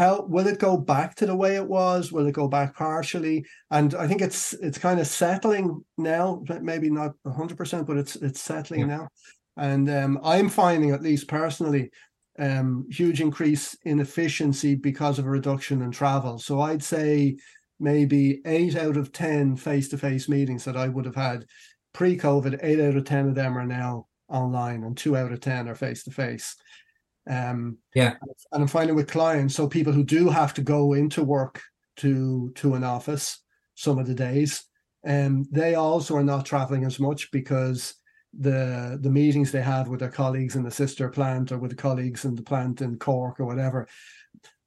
how 0.00 0.22
will 0.22 0.46
it 0.46 0.58
go 0.58 0.78
back 0.78 1.14
to 1.14 1.26
the 1.26 1.36
way 1.36 1.56
it 1.56 1.66
was 1.66 2.10
will 2.10 2.26
it 2.26 2.32
go 2.32 2.48
back 2.48 2.74
partially 2.74 3.44
and 3.70 3.94
i 3.94 4.06
think 4.08 4.22
it's 4.22 4.54
it's 4.54 4.78
kind 4.78 4.98
of 4.98 5.06
settling 5.06 5.84
now 5.98 6.42
maybe 6.62 6.88
not 6.88 7.12
100% 7.26 7.86
but 7.86 7.98
it's 7.98 8.16
it's 8.16 8.40
settling 8.40 8.80
yeah. 8.80 8.86
now 8.86 9.08
and 9.58 9.90
um, 9.90 10.18
i'm 10.24 10.48
finding 10.48 10.92
at 10.92 11.02
least 11.02 11.28
personally 11.28 11.90
um, 12.38 12.86
huge 12.90 13.20
increase 13.20 13.76
in 13.84 14.00
efficiency 14.00 14.74
because 14.74 15.18
of 15.18 15.26
a 15.26 15.30
reduction 15.30 15.82
in 15.82 15.90
travel 15.90 16.38
so 16.38 16.62
i'd 16.62 16.82
say 16.82 17.36
maybe 17.80 18.40
eight 18.46 18.76
out 18.76 18.96
of 18.96 19.12
10 19.12 19.56
face 19.56 19.88
to 19.88 19.98
face 19.98 20.28
meetings 20.28 20.64
that 20.64 20.76
I 20.76 20.88
would 20.88 21.06
have 21.06 21.16
had 21.16 21.46
pre 21.94 22.16
COVID, 22.16 22.60
eight 22.62 22.78
out 22.78 22.94
of 22.96 23.04
10 23.04 23.28
of 23.28 23.34
them 23.34 23.56
are 23.56 23.66
now 23.66 24.06
online 24.28 24.84
and 24.84 24.96
two 24.96 25.16
out 25.16 25.32
of 25.32 25.40
10 25.40 25.68
are 25.68 25.74
face 25.74 26.04
to 26.04 26.10
face. 26.10 26.56
Um, 27.30 27.78
yeah. 27.94 28.14
And 28.52 28.62
I'm 28.62 28.68
finding 28.68 28.96
with 28.96 29.10
clients, 29.10 29.54
so 29.54 29.68
people 29.68 29.92
who 29.92 30.04
do 30.04 30.28
have 30.28 30.52
to 30.54 30.62
go 30.62 30.94
into 30.94 31.22
work 31.22 31.62
to 31.96 32.50
to 32.56 32.74
an 32.74 32.84
office 32.84 33.38
some 33.76 33.98
of 33.98 34.06
the 34.06 34.14
days, 34.14 34.64
and 35.04 35.46
um, 35.46 35.48
they 35.52 35.76
also 35.76 36.16
are 36.16 36.24
not 36.24 36.44
traveling 36.44 36.84
as 36.84 36.98
much 36.98 37.30
because 37.30 37.94
the 38.38 38.98
the 39.00 39.10
meetings 39.10 39.52
they 39.52 39.62
have 39.62 39.88
with 39.88 40.00
their 40.00 40.10
colleagues 40.10 40.56
in 40.56 40.64
the 40.64 40.70
sister 40.70 41.08
plant 41.08 41.52
or 41.52 41.58
with 41.58 41.70
the 41.70 41.76
colleagues 41.76 42.24
in 42.24 42.34
the 42.34 42.42
plant 42.42 42.80
in 42.80 42.98
Cork 42.98 43.38
or 43.38 43.46
whatever, 43.46 43.86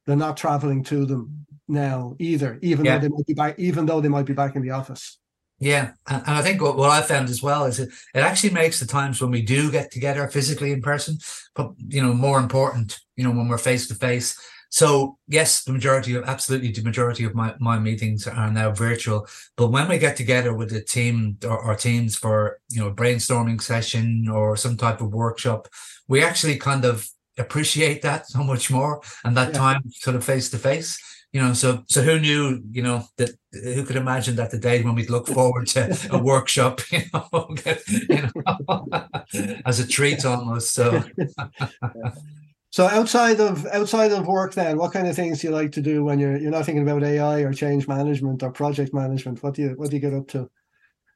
they're 0.06 0.16
not 0.16 0.38
traveling 0.38 0.84
to 0.86 1.06
them 1.06 1.46
now 1.68 2.16
either, 2.20 2.60
even 2.62 2.86
yeah. 2.86 2.98
though 2.98 3.08
they 3.08 3.10
might 3.10 3.28
be 3.28 3.34
back, 3.34 3.60
even 3.60 3.86
though 3.86 4.02
they 4.02 4.10
might 4.10 4.26
be 4.26 4.34
back 4.34 4.56
in 4.56 4.62
the 4.62 4.72
office. 4.72 5.20
Yeah, 5.64 5.92
and, 6.10 6.24
I 6.28 6.42
think 6.42 6.62
what, 6.62 6.76
what 6.76 6.90
I 6.90 7.02
found 7.02 7.30
as 7.30 7.42
well 7.42 7.64
is 7.64 7.80
it, 7.80 7.88
it 8.14 8.20
actually 8.20 8.50
makes 8.50 8.82
the 8.82 8.86
times 8.86 9.22
when 9.22 9.32
we 9.32 9.42
do 9.42 9.72
get 9.72 9.92
together 9.92 10.28
physically 10.28 10.74
in 10.74 10.82
person, 10.82 11.20
but 11.56 11.72
you 11.88 12.04
know, 12.04 12.14
more 12.14 12.38
important. 12.38 13.00
You 13.16 13.24
know, 13.24 13.32
when 13.32 13.48
we're 13.48 13.58
face 13.58 13.88
to 13.88 13.96
face. 13.96 14.38
So 14.72 15.18
yes, 15.30 15.64
the 15.64 15.72
majority 15.72 16.16
of 16.16 16.26
absolutely 16.26 16.74
the 16.74 16.82
majority 16.82 17.24
of 17.24 17.34
my, 17.34 17.56
my 17.60 17.80
meetings 17.80 18.28
are 18.28 18.52
now 18.52 18.72
virtual. 18.72 19.26
But 19.56 19.68
when 19.68 19.88
we 19.88 20.00
get 20.00 20.18
together 20.18 20.54
with 20.54 20.70
the 20.72 20.84
team 20.84 21.38
or, 21.46 21.58
or 21.58 21.76
teams 21.76 22.18
for 22.18 22.60
you 22.70 22.82
know 22.82 22.92
brainstorming 22.92 23.62
session 23.62 24.28
or 24.28 24.58
some 24.58 24.76
type 24.76 25.00
of 25.00 25.14
workshop, 25.14 25.70
we 26.10 26.26
actually 26.26 26.58
kind 26.58 26.84
of 26.84 27.08
appreciate 27.38 28.02
that 28.02 28.28
so 28.28 28.44
much 28.44 28.70
more 28.70 29.02
and 29.24 29.38
that 29.38 29.54
yeah. 29.54 29.60
time 29.60 29.82
sort 29.92 30.18
of 30.18 30.26
face 30.26 30.50
to 30.50 30.58
face 30.58 31.00
you 31.34 31.42
know 31.42 31.52
so 31.52 31.84
so 31.88 32.02
who 32.02 32.20
knew 32.20 32.62
you 32.72 32.82
know 32.82 33.04
that 33.18 33.32
who 33.52 33.84
could 33.84 33.96
imagine 33.96 34.36
that 34.36 34.52
the 34.52 34.58
day 34.58 34.82
when 34.82 34.96
we'd 34.96 35.10
look 35.10 35.28
forward 35.28 35.68
to 35.68 35.98
a 36.12 36.18
workshop 36.24 36.80
you 36.92 37.02
know, 37.14 37.50
you 38.10 38.30
know 38.36 39.08
as 39.66 39.80
a 39.80 39.88
treat 39.88 40.24
almost 40.24 40.74
so 40.74 41.04
so 42.70 42.86
outside 42.86 43.42
of 43.42 43.66
outside 43.68 44.12
of 44.12 44.28
work 44.28 44.54
then 44.54 44.78
what 44.78 44.94
kind 44.94 45.08
of 45.08 45.16
things 45.16 45.42
do 45.42 45.48
you 45.48 45.54
like 45.54 45.72
to 45.72 45.82
do 45.82 46.06
when 46.06 46.20
you're 46.20 46.38
you're 46.38 46.52
not 46.52 46.66
thinking 46.66 46.88
about 46.88 47.04
ai 47.04 47.40
or 47.40 47.52
change 47.52 47.88
management 47.88 48.44
or 48.44 48.52
project 48.52 48.94
management 48.94 49.42
what 49.42 49.56
do 49.56 49.64
you 49.64 49.70
what 49.72 49.90
do 49.90 49.96
you 49.96 50.02
get 50.02 50.14
up 50.14 50.28
to 50.28 50.50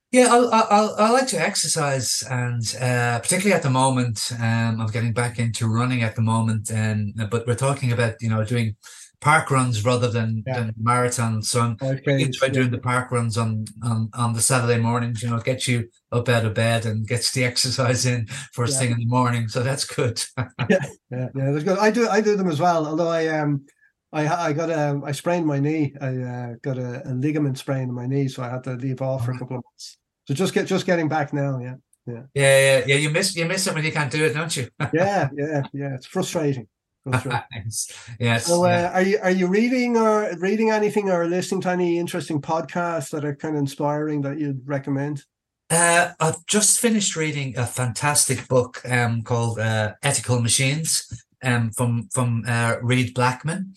yeah, 0.10 0.28
I, 0.32 0.38
I, 0.38 0.86
I 0.86 1.10
like 1.10 1.28
to 1.28 1.42
exercise, 1.42 2.24
and 2.32 2.64
uh, 2.80 3.20
particularly 3.20 3.54
at 3.54 3.62
the 3.62 3.70
moment, 3.70 4.32
um, 4.40 4.80
I'm 4.80 4.88
getting 4.88 5.12
back 5.12 5.38
into 5.38 5.68
running 5.68 6.02
at 6.02 6.16
the 6.16 6.22
moment. 6.22 6.72
And 6.72 7.14
but 7.30 7.46
we're 7.46 7.56
talking 7.56 7.92
about 7.92 8.16
you 8.22 8.30
know 8.30 8.46
doing 8.46 8.78
park 9.20 9.50
runs 9.50 9.84
rather 9.84 10.10
than, 10.10 10.44
yeah. 10.46 10.60
than 10.60 10.74
marathons. 10.82 11.46
So 11.46 11.62
I'm 11.62 11.78
okay, 11.82 12.24
enjoy 12.24 12.48
yeah. 12.48 12.52
doing 12.52 12.72
the 12.72 12.78
park 12.78 13.12
runs 13.12 13.38
on, 13.38 13.66
on 13.84 14.10
on 14.14 14.34
the 14.34 14.42
Saturday 14.42 14.80
mornings. 14.80 15.24
You 15.24 15.30
know, 15.30 15.40
get 15.40 15.68
you 15.68 15.90
up 16.12 16.30
out 16.30 16.46
of 16.46 16.54
bed 16.54 16.86
and 16.86 17.08
gets 17.08 17.32
the 17.32 17.44
exercise 17.52 18.06
in 18.06 18.28
first 18.54 18.74
yeah. 18.74 18.80
thing 18.80 18.92
in 18.92 19.00
the 19.00 19.06
morning. 19.06 19.48
So 19.48 19.64
that's 19.64 19.86
good. 19.86 20.24
yeah, 20.38 20.80
yeah, 21.12 21.30
yeah, 21.36 21.52
that's 21.52 21.64
good. 21.64 21.80
I 21.80 21.92
do 21.92 22.08
I 22.08 22.22
do 22.22 22.36
them 22.36 22.50
as 22.50 22.60
well. 22.60 22.86
Although 22.88 23.10
I 23.10 23.28
um 23.28 23.66
I 24.14 24.28
I 24.28 24.54
got 24.54 24.70
a 24.70 25.02
I 25.06 25.12
sprained 25.12 25.46
my 25.46 25.60
knee. 25.60 25.94
I 26.00 26.08
uh, 26.08 26.54
got 26.62 26.78
a, 26.78 27.08
a, 27.10 27.14
ligament 27.14 27.58
sprain 27.58 27.84
in 27.84 27.94
my 27.94 28.08
knee, 28.08 28.28
so 28.28 28.44
I 28.44 28.50
had 28.50 28.64
to 28.66 28.74
leave 28.74 29.02
off 29.02 29.26
for 29.26 29.32
a 29.32 29.40
couple 29.40 29.58
of 29.58 29.64
months. 29.64 29.98
So 30.26 30.34
just 30.34 30.54
get 30.54 30.68
just 30.68 30.86
getting 30.86 31.08
back 31.08 31.34
now, 31.34 31.60
yeah. 31.60 31.76
Yeah. 32.06 32.24
Yeah, 32.34 32.60
yeah, 32.60 32.84
yeah. 32.88 32.96
You 32.96 33.10
miss 33.10 33.36
you 33.36 33.46
miss 33.46 33.68
it 33.68 33.76
when 33.76 33.84
you 33.84 33.92
can't 33.92 34.12
do 34.12 34.24
it, 34.24 34.34
don't 34.34 34.56
you? 34.56 34.70
yeah, 34.94 35.28
yeah, 35.36 35.64
yeah. 35.74 35.96
It's 35.96 36.06
frustrating. 36.06 36.68
yes. 38.20 38.46
So, 38.46 38.66
uh, 38.66 38.68
yeah. 38.68 38.92
are 38.94 39.02
you 39.02 39.20
are 39.22 39.32
you 39.32 39.48
reading 39.48 39.98
or 39.98 40.36
reading 40.38 40.72
anything 40.72 41.10
or 41.10 41.28
listening 41.28 41.62
to 41.62 41.70
any 41.70 42.00
interesting 42.00 42.42
podcasts 42.42 43.12
that 43.12 43.26
are 43.26 43.36
kind 43.36 43.56
of 43.56 43.60
inspiring 43.60 44.22
that 44.22 44.40
you'd 44.40 44.68
recommend? 44.68 45.24
Uh, 45.70 46.14
I've 46.20 46.46
just 46.46 46.80
finished 46.80 47.16
reading 47.16 47.58
a 47.58 47.66
fantastic 47.66 48.48
book 48.48 48.82
um, 48.90 49.22
called 49.22 49.60
uh, 49.60 49.94
Ethical 50.02 50.42
Machines 50.42 51.26
um, 51.44 51.72
from 51.72 52.10
from 52.12 52.44
uh, 52.48 52.78
Reid 52.82 53.14
Blackman. 53.14 53.74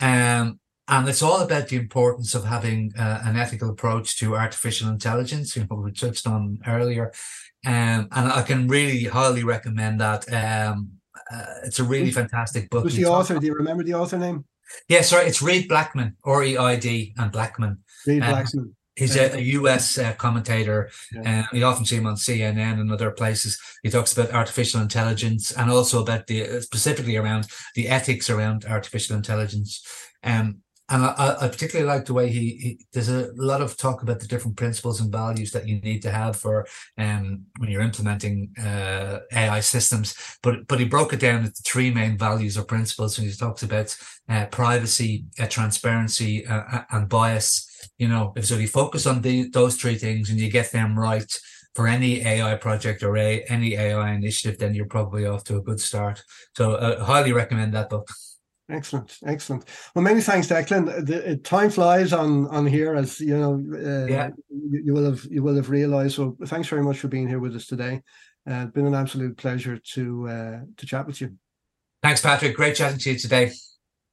Um, 0.00 0.60
and 0.86 1.08
it's 1.08 1.22
all 1.22 1.40
about 1.40 1.68
the 1.68 1.76
importance 1.76 2.34
of 2.34 2.44
having 2.44 2.92
uh, 2.98 3.22
an 3.24 3.36
ethical 3.36 3.70
approach 3.70 4.18
to 4.18 4.36
artificial 4.36 4.90
intelligence, 4.90 5.56
you 5.56 5.66
know, 5.70 5.76
we 5.76 5.92
touched 5.92 6.26
on 6.26 6.58
earlier. 6.66 7.10
Um, 7.64 8.08
and 8.12 8.30
I 8.30 8.42
can 8.42 8.68
really 8.68 9.04
highly 9.04 9.44
recommend 9.44 10.00
that. 10.00 10.30
Um, 10.30 10.93
uh, 11.32 11.54
it's 11.64 11.78
a 11.78 11.84
really 11.84 12.10
fantastic 12.10 12.70
book. 12.70 12.84
Who's 12.84 12.96
the 12.96 13.06
author? 13.06 13.38
Do 13.38 13.46
you 13.46 13.54
remember 13.54 13.82
the 13.82 13.94
author 13.94 14.18
name? 14.18 14.44
Yeah, 14.88 15.02
sorry, 15.02 15.26
it's 15.26 15.42
Reid 15.42 15.68
Blackman, 15.68 16.16
R 16.24 16.42
E 16.42 16.56
I 16.56 16.76
D, 16.76 17.14
and 17.16 17.30
Blackman. 17.30 17.78
Reid 18.06 18.22
um, 18.22 18.30
Blackman. 18.30 18.76
He's 18.96 19.16
a, 19.16 19.36
a 19.36 19.40
US 19.40 19.98
uh, 19.98 20.12
commentator. 20.12 20.90
Yeah. 21.12 21.46
Uh, 21.52 21.56
you 21.56 21.64
often 21.64 21.84
see 21.84 21.96
him 21.96 22.06
on 22.06 22.14
CNN 22.14 22.80
and 22.80 22.92
other 22.92 23.10
places. 23.10 23.60
He 23.82 23.90
talks 23.90 24.12
about 24.12 24.32
artificial 24.32 24.80
intelligence 24.80 25.50
and 25.50 25.70
also 25.70 26.00
about 26.00 26.28
the 26.28 26.48
uh, 26.48 26.60
specifically 26.60 27.16
around 27.16 27.48
the 27.74 27.88
ethics 27.88 28.30
around 28.30 28.64
artificial 28.64 29.16
intelligence. 29.16 29.84
Um, 30.22 30.60
and 30.90 31.02
I, 31.02 31.36
I, 31.40 31.48
particularly 31.48 31.90
like 31.90 32.04
the 32.04 32.12
way 32.12 32.28
he, 32.28 32.56
he, 32.56 32.78
there's 32.92 33.08
a 33.08 33.30
lot 33.36 33.62
of 33.62 33.76
talk 33.76 34.02
about 34.02 34.20
the 34.20 34.26
different 34.26 34.58
principles 34.58 35.00
and 35.00 35.10
values 35.10 35.50
that 35.52 35.66
you 35.66 35.80
need 35.80 36.02
to 36.02 36.10
have 36.10 36.36
for 36.36 36.66
um 36.98 37.46
when 37.58 37.70
you're 37.70 37.80
implementing 37.80 38.52
uh, 38.62 39.20
AI 39.32 39.60
systems. 39.60 40.14
But 40.42 40.66
but 40.66 40.80
he 40.80 40.84
broke 40.84 41.14
it 41.14 41.20
down 41.20 41.44
into 41.44 41.62
three 41.64 41.90
main 41.90 42.18
values 42.18 42.58
or 42.58 42.64
principles. 42.64 43.18
And 43.18 43.26
he 43.26 43.34
talks 43.34 43.62
about 43.62 43.96
uh, 44.28 44.46
privacy, 44.46 45.24
uh, 45.38 45.46
transparency, 45.46 46.46
uh, 46.46 46.64
uh, 46.70 46.84
and 46.90 47.08
bias. 47.08 47.70
You 47.98 48.08
know, 48.08 48.32
if 48.36 48.46
so, 48.46 48.56
you 48.56 48.68
focus 48.68 49.06
on 49.06 49.22
the, 49.22 49.48
those 49.50 49.76
three 49.76 49.96
things 49.96 50.30
and 50.30 50.38
you 50.38 50.50
get 50.50 50.70
them 50.72 50.98
right 50.98 51.30
for 51.74 51.86
any 51.88 52.20
AI 52.26 52.54
project 52.56 53.02
or 53.02 53.16
a, 53.16 53.42
any 53.44 53.74
AI 53.74 54.12
initiative, 54.12 54.58
then 54.58 54.74
you're 54.74 54.86
probably 54.86 55.26
off 55.26 55.44
to 55.44 55.56
a 55.56 55.62
good 55.62 55.80
start. 55.80 56.22
So, 56.56 56.76
I 56.76 56.94
uh, 56.94 57.04
highly 57.04 57.32
recommend 57.32 57.74
that 57.74 57.90
book. 57.90 58.08
Excellent, 58.70 59.18
excellent. 59.26 59.64
Well, 59.94 60.02
many 60.02 60.22
thanks, 60.22 60.48
Declan. 60.48 61.04
The, 61.04 61.36
time 61.36 61.68
flies 61.68 62.14
on 62.14 62.46
on 62.46 62.66
here, 62.66 62.94
as 62.94 63.20
you 63.20 63.36
know. 63.38 63.62
Uh, 63.74 64.06
yeah. 64.06 64.30
You, 64.48 64.82
you, 64.86 64.94
will 64.94 65.04
have 65.04 65.24
you 65.30 65.42
will 65.42 65.56
have 65.56 65.68
realised. 65.68 66.16
So, 66.16 66.36
thanks 66.46 66.68
very 66.68 66.82
much 66.82 66.98
for 66.98 67.08
being 67.08 67.28
here 67.28 67.40
with 67.40 67.54
us 67.54 67.66
today. 67.66 68.00
Uh, 68.50 68.64
it's 68.64 68.72
been 68.72 68.86
an 68.86 68.94
absolute 68.94 69.36
pleasure 69.36 69.78
to 69.92 70.28
uh, 70.28 70.60
to 70.78 70.86
chat 70.86 71.06
with 71.06 71.20
you. 71.20 71.36
Thanks, 72.02 72.22
Patrick. 72.22 72.56
Great 72.56 72.76
chatting 72.76 72.98
to 72.98 73.12
you 73.12 73.18
today. 73.18 73.52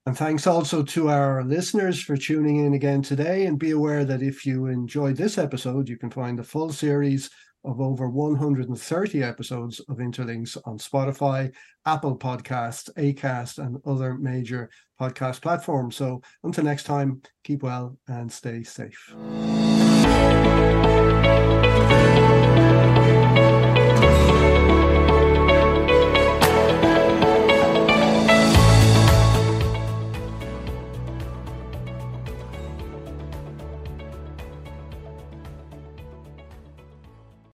And 0.05 0.17
thanks 0.17 0.47
also 0.47 0.81
to 0.81 1.09
our 1.09 1.43
listeners 1.43 2.01
for 2.01 2.17
tuning 2.17 2.65
in 2.65 2.73
again 2.73 3.01
today. 3.01 3.45
And 3.45 3.59
be 3.59 3.71
aware 3.71 4.03
that 4.03 4.21
if 4.21 4.45
you 4.45 4.65
enjoyed 4.65 5.15
this 5.15 5.37
episode, 5.37 5.87
you 5.87 5.97
can 5.97 6.09
find 6.09 6.39
the 6.39 6.43
full 6.43 6.71
series 6.71 7.29
of 7.63 7.79
over 7.79 8.09
130 8.09 9.23
episodes 9.23 9.79
of 9.81 9.97
Interlinks 9.97 10.57
on 10.65 10.77
Spotify, 10.77 11.53
Apple 11.85 12.17
Podcasts, 12.17 12.89
Acast, 12.97 13.63
and 13.63 13.77
other 13.85 14.15
major 14.15 14.69
podcast 14.99 15.41
platforms. 15.41 15.95
So 15.95 16.21
until 16.43 16.63
next 16.63 16.83
time, 16.83 17.21
keep 17.43 17.63
well 17.63 17.97
and 18.07 18.31
stay 18.31 18.63
safe. 18.63 19.13